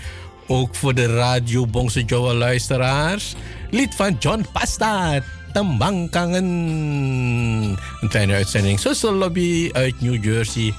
Ook 0.47 0.75
voor 0.75 0.93
de 0.93 1.15
radio 1.15 1.67
Bongse 1.67 2.03
Joe 2.03 2.33
luisteraars. 2.33 3.35
Lied 3.69 3.95
van 3.95 4.15
John 4.19 4.45
Pasta. 4.51 5.21
Tembangkangen. 5.53 6.45
Een 8.01 8.09
kleine 8.09 8.33
uitzending. 8.33 8.79
Social 8.79 9.13
Lobby 9.13 9.69
uit 9.71 10.01
New 10.01 10.23
Jersey. 10.23 10.73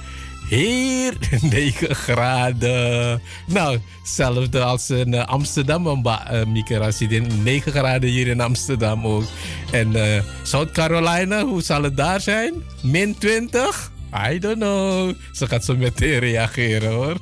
Hier 0.51 1.13
9 1.41 1.95
graden. 1.95 3.21
Nou, 3.45 3.79
hetzelfde 3.99 4.63
als 4.63 4.89
in 4.89 5.13
uh, 5.13 5.25
Amsterdam, 5.25 6.03
Mieke 6.47 6.77
Rassidin. 6.77 7.43
9 7.43 7.71
graden 7.71 8.09
hier 8.09 8.27
in 8.27 8.41
Amsterdam 8.41 9.05
ook. 9.05 9.23
En 9.71 9.91
uh, 9.91 10.21
South 10.43 10.71
Carolina, 10.71 11.45
hoe 11.45 11.61
zal 11.61 11.83
het 11.83 11.97
daar 11.97 12.21
zijn? 12.21 12.53
Min 12.81 13.17
20? 13.17 13.91
I 14.31 14.39
don't 14.39 14.55
know. 14.55 15.13
Ze 15.31 15.47
gaat 15.47 15.65
zo 15.65 15.75
meteen 15.75 16.19
reageren 16.19 16.91
hoor. 16.91 17.17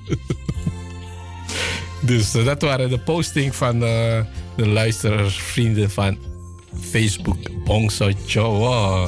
dus 2.02 2.32
dat 2.32 2.62
waren 2.62 2.90
de 2.90 3.00
posting 3.00 3.56
van 3.56 3.80
de 3.80 4.26
luisteraarsvrienden 4.56 5.92
van 5.92 6.18
Facebook 6.82 7.64
Bongso 7.64 8.12
Joe. 8.26 9.08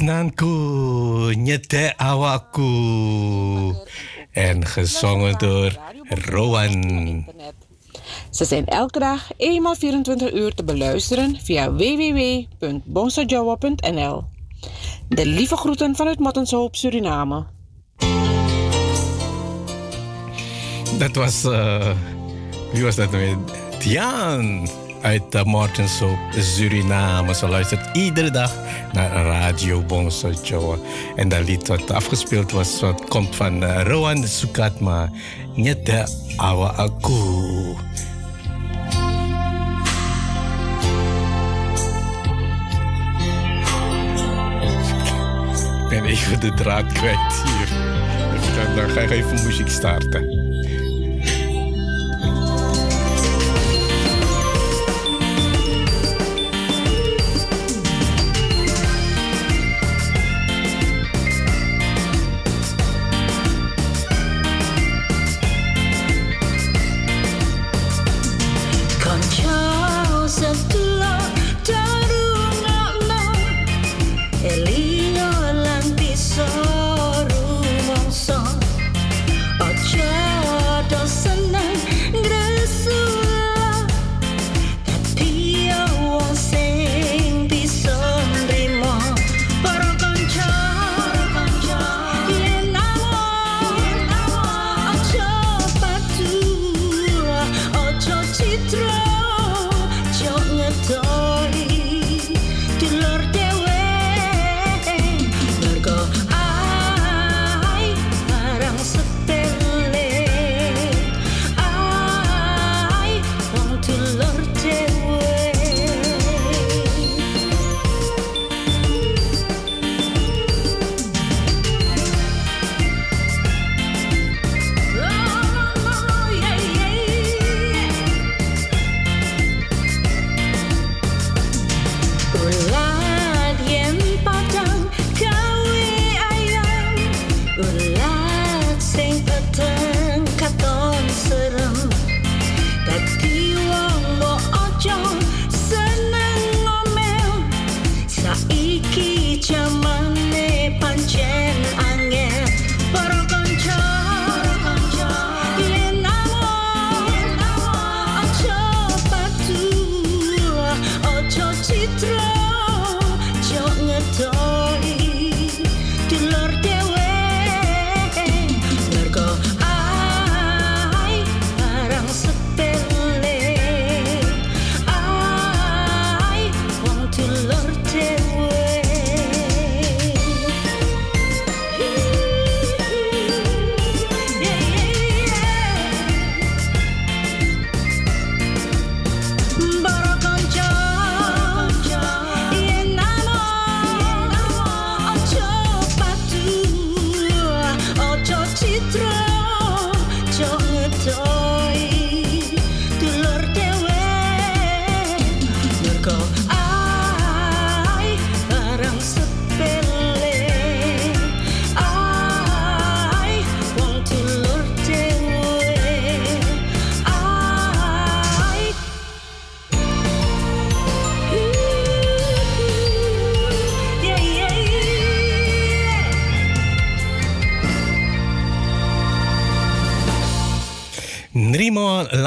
Trisnanku, 0.00 0.48
Nyete 1.36 1.92
Awaku. 1.96 3.74
En 4.30 4.66
gezongen 4.66 5.38
door 5.38 5.78
Rowan. 6.08 7.26
Ze 8.30 8.44
zijn 8.44 8.66
elke 8.66 8.98
dag 8.98 9.30
eenmaal 9.36 9.74
24 9.74 10.32
uur 10.32 10.54
te 10.54 10.64
beluisteren 10.64 11.36
via 11.42 11.72
www.bonsojawa.nl. 11.72 14.24
De 15.08 15.26
lieve 15.26 15.56
groeten 15.56 15.96
vanuit 15.96 16.18
Mattenshoop, 16.18 16.76
Suriname. 16.76 17.46
Dat 20.98 21.14
was, 21.14 21.44
eh, 21.44 21.90
wie 22.72 22.82
was 22.82 22.96
dat 22.96 23.10
nou 23.10 23.24
weer? 23.24 23.36
Uit 25.00 25.34
uh, 25.34 25.42
Mortenshoop, 25.42 26.18
Suriname. 26.38 27.34
Ze 27.34 27.48
luistert 27.48 27.96
iedere 27.96 28.30
dag 28.30 28.54
naar 28.92 29.24
Radio 29.24 29.82
Bonso 29.82 30.30
Joa. 30.42 30.76
En 31.16 31.28
dat 31.28 31.44
lied 31.44 31.68
wat 31.68 31.90
afgespeeld 31.90 32.52
was, 32.52 32.80
wat 32.80 33.04
komt 33.08 33.36
van 33.36 33.62
uh, 33.62 33.82
Rowan 33.82 34.26
Sukatma. 34.26 35.10
Nyete 35.54 36.06
Awa 36.36 36.68
Aku. 36.68 37.74
Ik 45.82 45.88
ben 45.88 46.04
even 46.04 46.40
de 46.40 46.54
draad 46.54 46.92
kwijt 46.92 47.42
hier. 47.44 47.68
Dan 48.76 48.90
ga 48.90 49.00
ik 49.00 49.10
even 49.10 49.44
muziek 49.44 49.68
starten. 49.68 50.39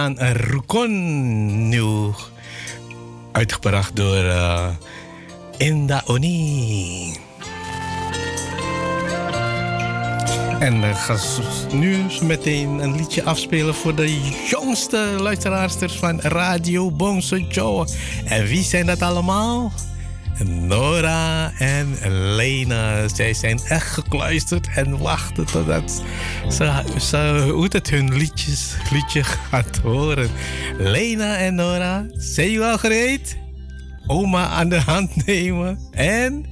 Nrimo 0.04 0.26
Lan 0.26 0.36
Rukon 0.36 1.70
nu 1.70 2.12
uitgebracht 3.32 3.96
door 3.96 4.24
eh, 4.24 4.68
Inda 5.58 6.02
Oni. 6.06 7.14
En 10.60 10.84
ik 10.84 10.96
ga 10.96 11.18
nu 11.74 11.98
meteen 12.22 12.70
een 12.70 12.96
liedje 12.96 13.24
afspelen 13.24 13.76
voor 13.76 13.96
de 13.96 14.20
jongste 14.50 15.16
luisteraarsters 15.20 15.94
van 15.94 16.20
Radio 16.20 16.92
Bongso 16.92 17.38
Joe. 17.38 17.88
En 18.26 18.46
wie 18.46 18.64
zijn 18.64 18.86
dat 18.86 19.02
allemaal? 19.02 19.72
Nora 20.44 21.52
en 21.58 21.98
Lena. 22.36 23.08
Zij 23.08 23.34
zijn 23.34 23.60
echt 23.68 23.88
gekluisterd 23.88 24.68
en 24.76 24.98
wachten 24.98 25.46
totdat 25.46 26.04
ze, 26.50 26.84
ze 27.00 27.50
hoe 27.52 27.68
het 27.70 27.90
hun 27.90 28.18
liedjes, 28.18 28.76
liedje 28.92 29.24
gaat 29.24 29.78
horen. 29.78 30.30
Lena 30.78 31.38
en 31.38 31.56
Nora, 31.56 32.06
zijn 32.12 32.52
jullie 32.52 32.68
al 32.68 32.78
gereed? 32.78 33.38
Oma 34.08 34.48
aan 34.48 34.70
de 34.70 34.80
hand 34.80 35.26
nemen 35.26 35.80
en 35.92 36.46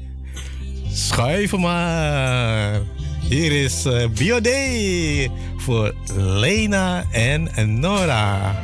schuiven 0.93 1.59
maar. 1.59 2.79
Hier 3.29 3.63
is 3.63 3.85
uh, 3.85 4.07
Biodee 4.07 5.31
voor 5.57 5.95
Lena 6.15 7.05
en 7.11 7.79
Nora. 7.79 8.55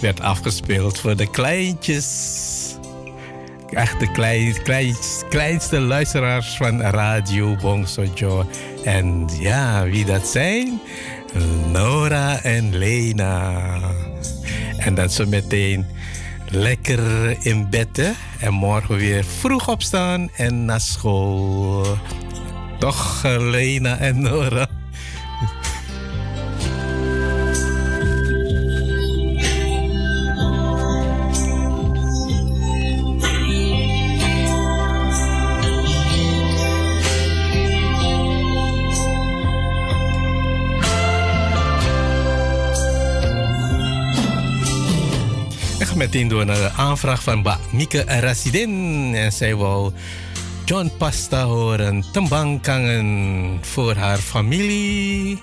Werd 0.00 0.20
afgespeeld 0.20 0.98
voor 0.98 1.16
de 1.16 1.30
kleintjes. 1.30 2.76
Echt 3.70 4.00
de 4.00 4.10
klein, 4.10 4.62
klein, 4.62 4.94
kleinste 5.28 5.80
luisteraars 5.80 6.56
van 6.56 6.80
Radio 6.80 7.56
Bongsojo. 7.56 8.46
En 8.84 9.28
ja, 9.40 9.84
wie 9.84 10.04
dat 10.04 10.26
zijn? 10.26 10.80
Nora 11.72 12.42
en 12.42 12.76
Lena. 12.76 13.60
En 14.76 14.94
dat 14.94 15.12
ze 15.12 15.26
meteen 15.26 15.86
lekker 16.50 17.36
in 17.46 17.70
bed 17.70 18.14
en 18.40 18.52
morgen 18.52 18.96
weer 18.96 19.24
vroeg 19.24 19.68
opstaan 19.68 20.30
en 20.36 20.64
naar 20.64 20.80
school. 20.80 21.86
Toch, 22.78 23.24
eh, 23.24 23.50
Lena 23.50 23.98
en 23.98 24.20
Nora? 24.20 24.81
Aanvraag 46.92 47.22
van 47.22 47.42
Ba 47.42 47.58
Mieke 47.70 48.04
Rasidin. 48.06 49.14
En 49.14 49.32
zij 49.32 49.54
wou 49.54 49.92
John 50.64 50.92
Pasta 50.98 51.44
horen. 51.44 52.04
Tembangkangen 52.12 53.58
voor 53.60 53.94
haar 53.94 54.18
familie 54.18 55.38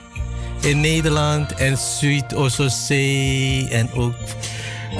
in 0.61 0.79
Nederland 0.79 1.53
en 1.53 1.77
Zuid-Oostzee. 1.77 3.67
En 3.69 3.91
ook 3.91 4.15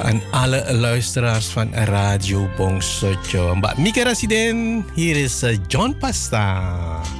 aan 0.02 0.22
alle 0.30 0.74
luisteraars 0.74 1.46
van 1.46 1.74
Radio 1.74 2.48
Bongsocho. 2.56 3.54
Mbak 3.54 3.76
Mieke 3.76 4.02
Rasidin, 4.02 4.84
hier 4.94 5.16
is 5.16 5.42
eh, 5.42 5.58
John 5.66 5.96
Pasta. 5.98 7.19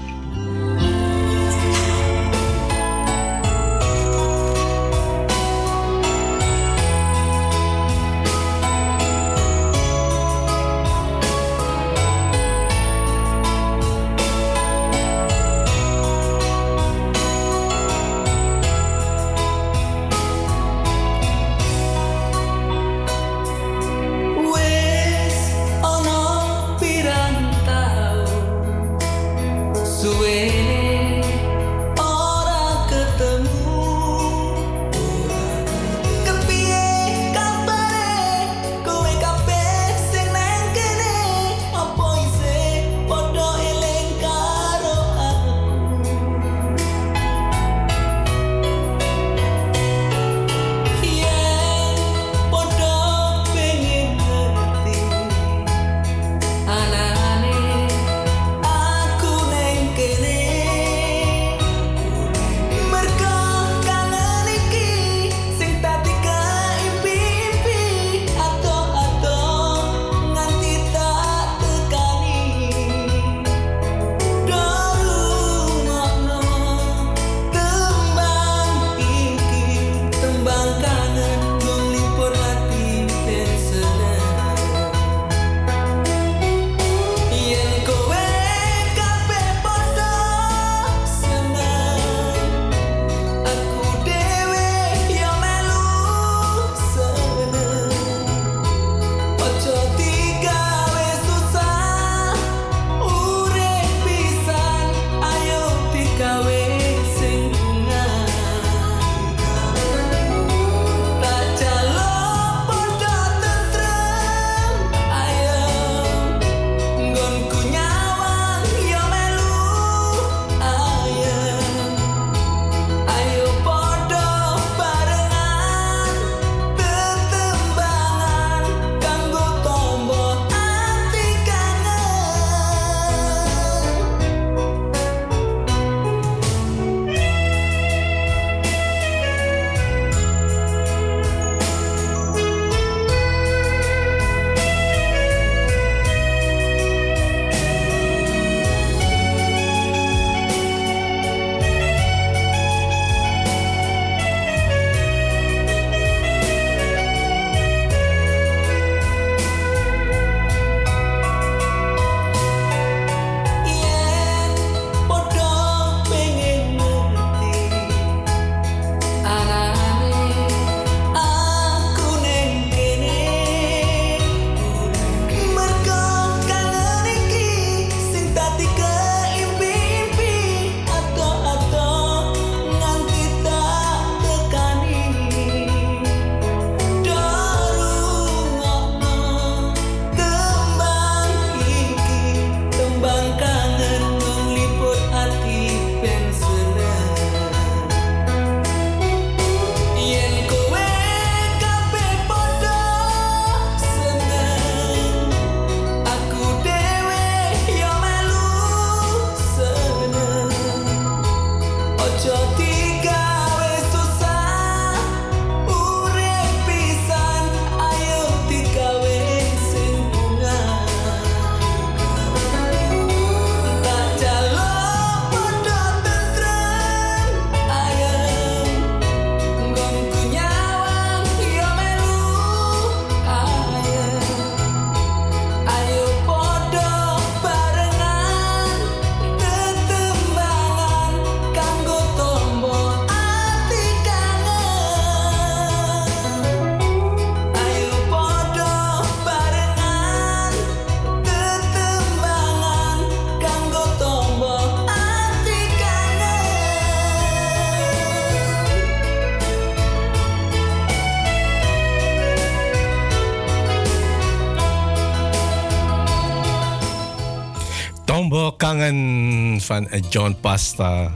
Kangen 268.56 269.60
van 269.60 269.88
John 270.10 270.36
Pasta 270.40 271.12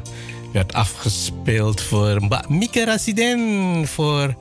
werd 0.53 0.73
afgespeeld 0.73 1.81
voor 1.81 2.23
Mbak 2.23 2.49
Mieke 2.49 2.85
Rasiden. 2.85 3.87
Voor 3.87 4.35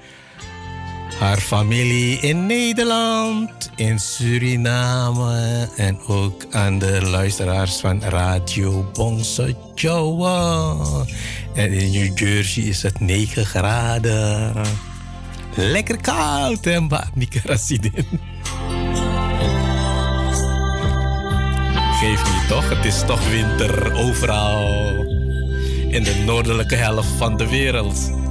haar 1.20 1.38
familie 1.38 2.20
in 2.20 2.46
Nederland, 2.46 3.70
in 3.76 4.00
Suriname 4.00 5.70
en 5.78 6.00
ook 6.08 6.46
aan 6.52 6.80
de 6.80 7.02
luisteraars 7.02 7.76
van 7.76 8.02
Radio 8.02 8.90
Bongso 8.94 9.48
Jawa. 9.76 10.76
En 11.54 11.72
in 11.72 11.92
New 11.92 12.18
Jersey 12.18 12.64
is 12.64 12.84
het 12.84 13.00
9 13.00 13.46
graden. 13.46 14.54
Lekker 15.56 16.02
koud, 16.02 16.66
hè, 16.66 16.80
Mbak 16.80 17.16
Mieke 17.16 17.42
Rasiden. 17.44 17.94
Niet 22.04 22.20
toch? 22.54 22.70
Het 22.70 22.86
is 22.86 23.04
toch 23.06 23.30
winter 23.30 23.94
overal 23.94 25.06
in 25.90 26.04
de 26.04 26.24
noordelijke 26.26 26.76
helft 26.76 27.08
van 27.18 27.38
de 27.38 27.50
wereld. 27.50 28.23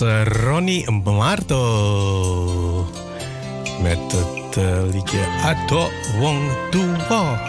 Eh, 0.00 0.22
Ronnie 0.24 0.90
Marto. 0.90 1.58
Met 3.82 3.98
het 3.98 4.56
eh, 4.56 4.82
liedje 4.92 5.26
Ato 5.42 5.90
Wong 6.18 6.50
Tuwa. 6.70 7.40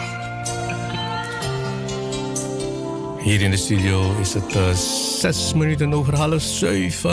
Hier 3.22 3.40
in 3.40 3.50
de 3.50 3.56
studio 3.56 4.16
is 4.20 4.34
het 4.34 4.56
eh, 4.56 4.74
zes 5.18 5.54
minuten 5.54 5.94
over 5.94 6.16
half 6.16 6.42
zeven. 6.42 7.10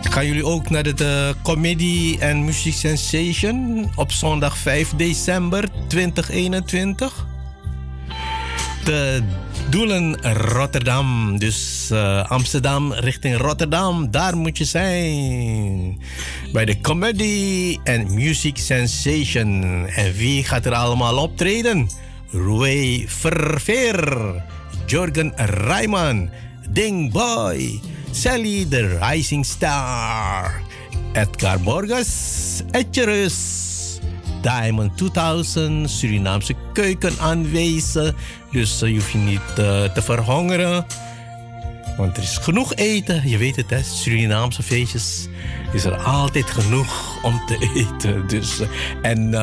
Gaan 0.00 0.26
jullie 0.26 0.46
ook 0.46 0.70
naar 0.70 0.82
de, 0.94 1.34
Comedy 1.42 2.18
and 2.22 2.44
Music 2.44 2.72
Sensation 2.74 3.90
op 3.96 4.12
zondag 4.12 4.56
5 4.56 4.90
december 4.96 5.68
2021? 5.88 7.26
De 8.84 9.22
Doelen 9.74 10.16
Rotterdam. 10.34 11.38
Dus 11.38 11.88
eh, 11.90 12.30
Amsterdam 12.30 12.92
richting 12.92 13.36
Rotterdam. 13.36 14.10
Daar 14.10 14.36
moet 14.36 14.58
je 14.58 14.64
zijn. 14.64 16.00
Bij 16.52 16.64
de 16.64 16.80
Comedy 16.80 17.78
and 17.84 18.10
Music 18.10 18.56
Sensation. 18.56 19.62
En 19.86 20.12
wie 20.12 20.44
gaat 20.44 20.66
er 20.66 20.74
allemaal 20.74 21.18
optreden? 21.18 21.88
Roué 22.30 23.04
Verveer. 23.06 24.18
Jorgen 24.86 25.32
Rijman. 25.36 26.30
Ding 26.68 27.12
Boy. 27.12 27.80
Sally 28.10 28.66
the 28.70 28.98
Rising 29.02 29.46
Star. 29.46 30.62
Edgar 31.12 31.60
Borges. 31.60 32.62
Etcherus. 32.70 33.62
Diamond 34.44 34.96
2000, 34.96 35.90
Surinaamse 35.90 36.54
keuken 36.72 37.18
aanwezen. 37.18 38.14
Dus 38.54 38.82
eh, 38.82 38.88
je 38.88 38.94
hoeft 38.94 39.12
je 39.12 39.18
niet 39.18 39.40
eh, 39.56 39.84
te 39.84 40.02
verhongeren. 40.02 40.86
Want 41.96 42.16
er 42.16 42.22
is 42.22 42.36
genoeg 42.36 42.74
eten. 42.74 43.28
Je 43.28 43.36
weet 43.36 43.56
het, 43.56 43.70
hè? 43.70 43.82
Surinaamse 43.82 44.62
feestjes 44.62 45.28
is 45.72 45.84
er 45.84 45.96
altijd 45.96 46.50
genoeg 46.50 47.22
om 47.22 47.42
te 47.46 47.68
eten. 48.00 48.26
Dus, 48.26 48.60
eh, 48.60 48.68
en 49.02 49.34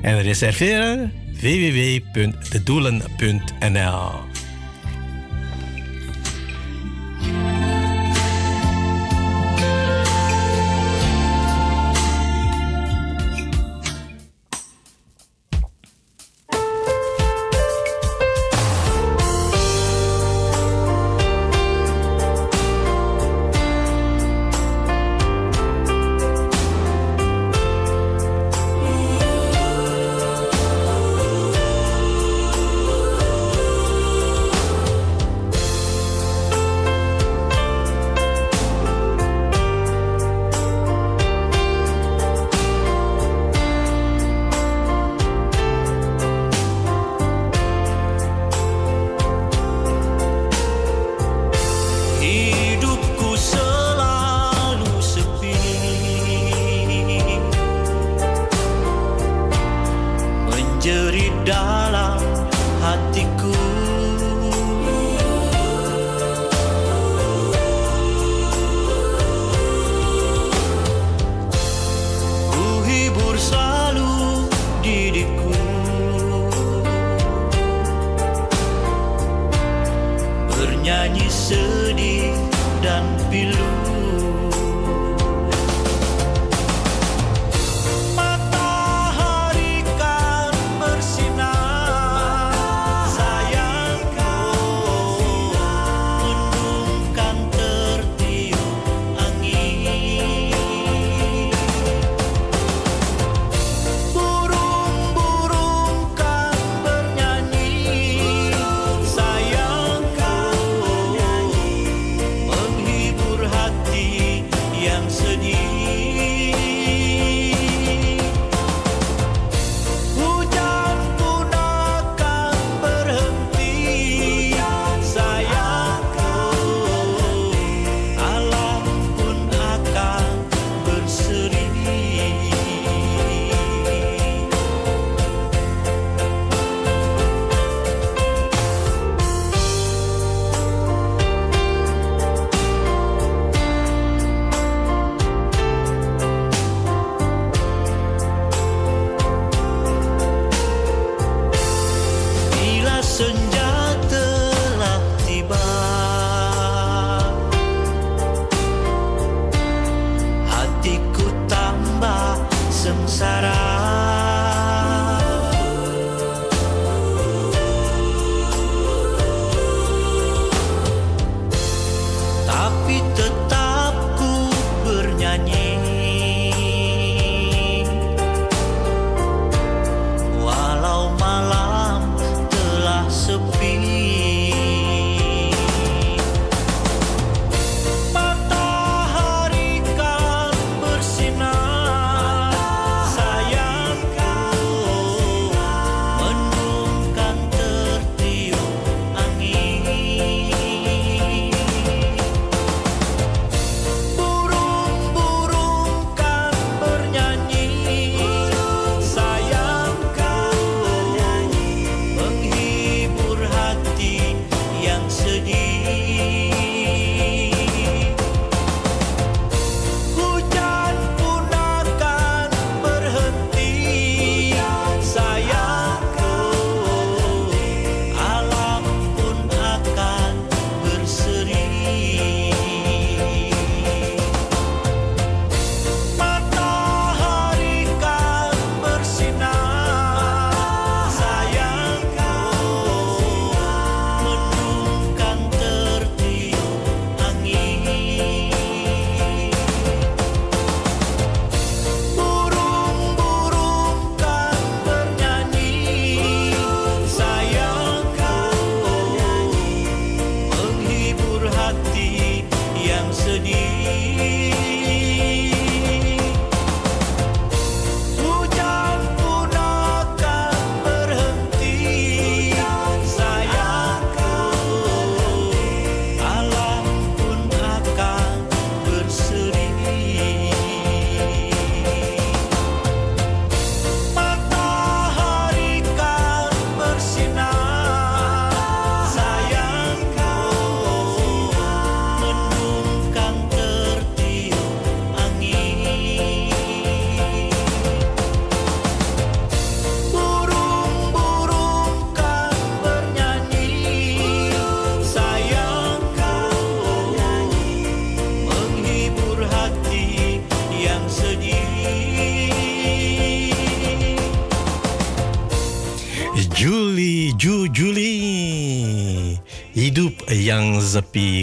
en 0.02 0.22
reserveren 0.22 1.24
www.dedoelen.nl 1.42 4.35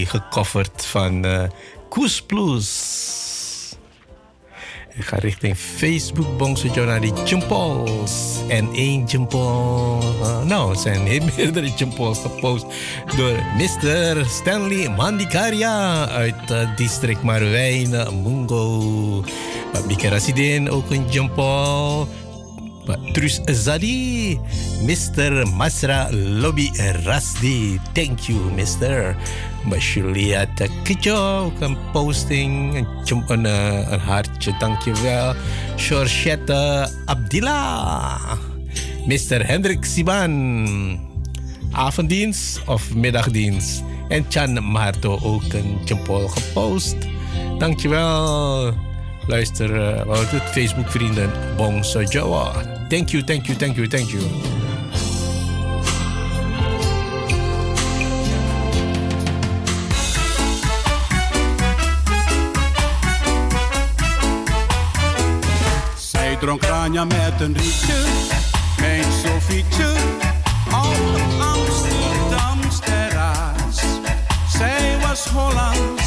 gecoverd 0.05 0.85
van 0.85 1.25
uh, 1.25 1.43
Koes 1.89 2.21
Plus. 2.21 3.01
Ik 4.95 5.05
ga 5.05 5.17
richting 5.17 5.57
Facebook 5.57 6.37
bongso 6.37 6.85
naar 6.85 7.01
die 7.01 7.13
jumpols. 7.23 8.37
En 8.47 8.69
één 8.73 9.05
jumpol. 9.05 9.99
Uh, 10.21 10.43
nou, 10.43 10.71
het 10.71 10.79
zijn 10.79 10.99
heel 11.07 11.25
meerdere 11.37 11.73
jumpols 11.75 12.19
gepost 12.19 12.65
door 13.15 13.43
Mr. 13.57 14.25
Stanley 14.25 14.89
Mandikaria 14.89 16.07
uit 16.07 16.51
uh, 16.51 16.75
district 16.75 17.23
Marwijn, 17.23 17.89
Mungo. 18.23 19.23
Pak 19.71 19.87
Bikerasidin 19.87 20.69
ook 20.69 20.89
een 20.89 21.09
jumpol. 21.09 22.07
Pak 22.85 22.99
Trus 23.13 23.41
Zadi. 23.45 24.39
Mr. 24.83 25.45
Masra 25.55 26.09
Lobby 26.11 26.69
Rasdi. 27.05 27.79
Thank 27.93 28.27
you, 28.27 28.37
Mr. 28.51 29.15
Kijo 30.83 31.43
ook 31.43 31.59
een 31.59 31.77
posting, 31.91 32.75
een, 32.75 33.23
een, 33.27 33.45
uh, 33.45 33.91
een 33.91 33.99
hartje, 33.99 34.55
dankjewel. 34.59 35.33
Georgette 35.75 36.89
Abdillah. 37.05 38.33
Mr. 39.05 39.45
Hendrik 39.45 39.85
Siban. 39.85 40.99
Avonddienst 41.71 42.61
of 42.65 42.93
middagdienst. 42.95 43.83
En 44.09 44.25
Chan 44.29 44.63
Marto 44.63 45.19
ook 45.23 45.53
een 45.53 45.77
jumpol 45.85 46.27
gepost. 46.27 46.95
Dankjewel. 47.57 48.73
Luister, 49.27 49.75
uh, 49.75 50.03
wat 50.03 50.31
het 50.31 50.43
Facebook 50.43 50.89
vrienden 50.89 51.31
Bong 51.57 51.85
Sojawa. 51.85 52.51
Thank 52.89 53.09
you, 53.09 53.23
thank 53.23 53.45
you, 53.45 53.57
thank 53.57 53.75
you, 53.75 53.87
thank 53.87 54.09
you. 54.09 54.21
Dronk 66.43 66.63
Ranja 66.63 67.03
met 67.05 67.33
een 67.39 67.53
rietje, 67.53 67.93
mijn 68.79 69.03
Sofietje, 69.23 69.91
op 70.67 71.41
Amsterdams 71.41 72.79
terras. 72.79 73.83
Zij 74.57 74.97
was 75.01 75.27
Hollands 75.27 76.02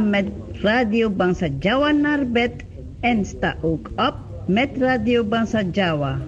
Met 0.00 0.26
Radio 0.62 1.10
Bangsa 1.10 1.48
Jawa 1.60 1.90
naar 1.90 2.26
bed 2.26 2.52
en 3.00 3.24
sta 3.24 3.56
ook 3.60 3.90
op 3.96 4.14
met 4.46 4.70
Radio 4.78 5.24
Bangsa 5.24 5.62
Jawa. 5.72 6.18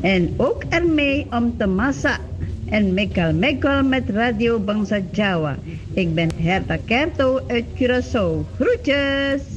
En 0.00 0.34
ook 0.36 0.64
ermee 0.68 1.26
om 1.30 1.56
te 1.56 1.66
massa 1.66 2.18
en 2.70 2.94
mekal 2.94 3.32
mekal 3.32 3.82
met 3.82 4.10
Radio 4.10 4.58
Bangsa 4.58 5.00
Jawa. 5.12 5.56
Ik 5.94 6.14
ben 6.14 6.30
Herta 6.36 6.76
Kerto 6.84 7.40
uit 7.46 7.64
Curaçao. 7.74 8.44
Groetjes! 8.58 9.53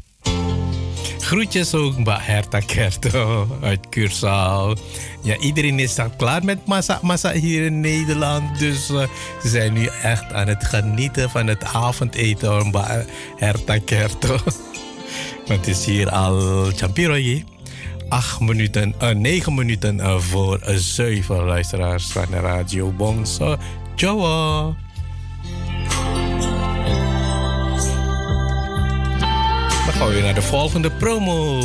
Groetjes 1.27 1.73
ook 1.73 2.03
bij 2.03 2.17
Herta 2.21 2.59
Kerto 2.59 3.47
uit 3.61 3.79
Curaçao. 3.89 4.81
Ja, 5.21 5.37
iedereen 5.39 5.79
is 5.79 5.95
dan 5.95 6.15
klaar 6.15 6.45
met 6.45 6.65
massa 6.65 6.99
massa 7.01 7.31
hier 7.31 7.65
in 7.65 7.79
Nederland. 7.79 8.59
Dus 8.59 8.89
eh, 8.89 9.03
ze 9.41 9.49
zijn 9.49 9.73
nu 9.73 9.89
echt 10.03 10.33
aan 10.33 10.47
het 10.47 10.63
genieten 10.65 11.29
van 11.29 11.47
het 11.47 11.63
avondeten 11.63 12.49
hoor, 12.49 12.71
bij 12.71 13.05
Herta 13.35 13.77
Kerto. 13.79 14.37
Want 15.47 15.59
het 15.59 15.67
is 15.67 15.85
hier 15.85 16.09
al 16.09 16.65
Champiroye. 16.75 17.43
Acht 18.09 18.39
minuten, 18.39 18.93
eh, 18.99 19.09
negen 19.09 19.55
minuten 19.55 19.99
eh, 19.99 20.19
voor 20.19 20.59
uh, 20.69 20.75
zeven 20.75 21.43
luisteraars 21.43 22.11
van 22.11 22.25
de 22.29 22.39
Radio 22.39 22.91
Bongso. 22.91 23.57
Jawa. 23.95 24.86
Dan 29.87 29.95
gaan 29.95 30.07
we 30.07 30.13
weer 30.13 30.23
naar 30.23 30.33
de 30.33 30.41
volgende 30.41 30.91
promo. 30.91 31.59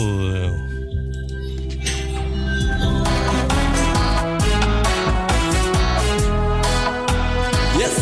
Yes, 7.78 7.97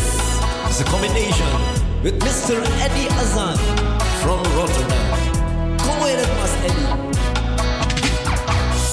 it's 0.67 0.79
a 0.79 0.83
combination 0.83 1.47
with 2.03 2.13
Mr. 2.23 2.61
Eddie 2.85 3.09
Azan 3.09 3.57
from 4.21 4.39
Rotterdam. 4.55 5.17
Come 5.77 5.99
with 6.03 6.21
it, 6.21 6.29
Mas 6.39 6.53
Eddie. 6.65 6.87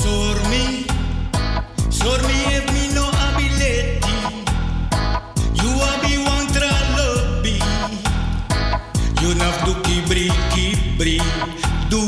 Sormi, 0.00 0.84
sormi 1.88 2.42
e 2.54 2.62
mi 2.72 2.92
no 2.94 3.04
ability. 3.28 3.98
You 5.52 5.70
abi 5.92 6.16
one 6.16 6.46
tra 6.52 6.72
lobby. 6.96 7.58
You 9.20 9.34
have 9.38 9.64
to 9.64 9.72
kibri 9.82 10.30
brilho 10.98 11.22
do 11.88 12.04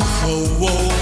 voo. 0.59 1.00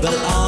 Ik 0.00 0.06
kan 0.06 0.39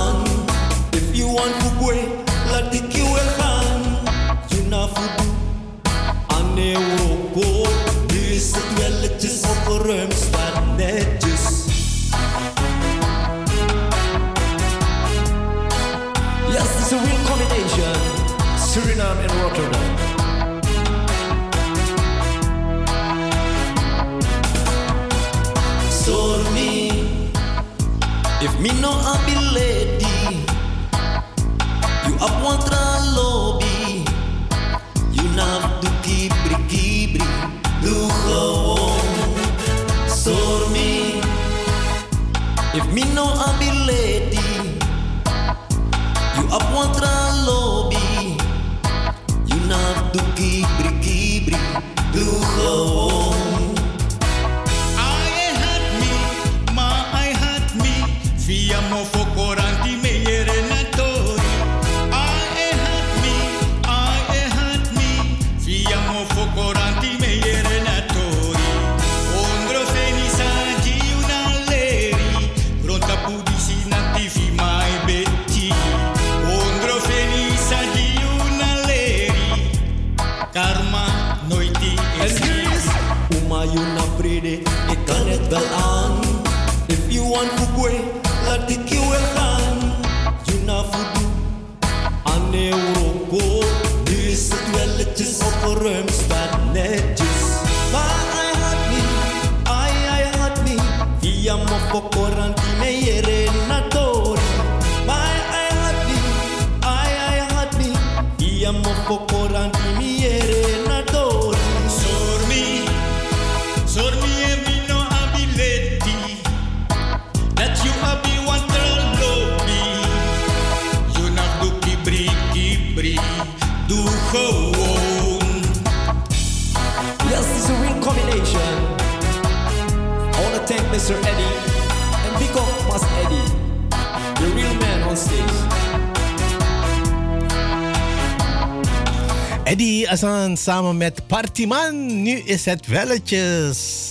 samen 140.63 140.97
met 140.97 141.27
Partiman. 141.27 142.23
Nu 142.23 142.39
is 142.39 142.65
het 142.65 142.87
welletjes. 142.87 144.11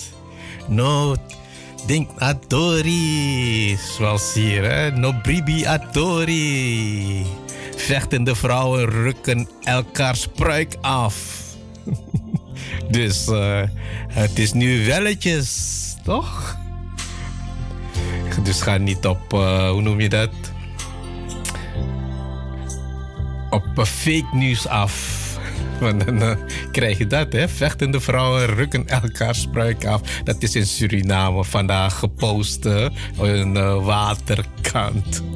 No, 0.67 1.15
denk 1.85 2.09
Atori. 2.17 3.77
Zoals 3.97 4.33
hier, 4.33 4.63
hè. 4.63 4.91
No 4.91 5.13
bribi 5.21 5.65
Atori. 5.65 7.25
Vechtende 7.75 8.35
vrouwen 8.35 8.89
rukken 8.89 9.47
elkaars 9.63 10.27
pruik 10.27 10.75
af. 10.81 11.15
dus 12.89 13.27
eh, 13.27 13.61
het 14.07 14.39
is 14.39 14.53
nu 14.53 14.85
welletjes, 14.85 15.95
toch? 16.03 16.57
Dus 18.43 18.61
ga 18.61 18.77
niet 18.77 19.05
op, 19.05 19.33
eh, 19.33 19.69
hoe 19.69 19.81
noem 19.81 19.99
je 19.99 20.09
dat? 20.09 20.29
Op 23.49 23.65
eh, 23.75 23.85
fake 23.85 24.35
nieuws 24.35 24.67
af. 24.67 25.10
Want 25.85 26.05
dan 26.05 26.21
eh, 26.21 26.31
krijg 26.71 26.97
je 26.97 27.07
dat, 27.07 27.33
hè? 27.33 27.49
Vechtende 27.49 27.99
vrouwen 27.99 28.45
rukken 28.45 28.87
elkaar 28.87 29.35
spruik 29.35 29.85
af. 29.85 30.01
Dat 30.23 30.43
is 30.43 30.55
in 30.55 30.65
Suriname 30.65 31.43
vandaag 31.43 31.99
gepost, 31.99 32.65
een 32.65 33.57
eh, 33.57 33.85
waterkant. 33.85 35.30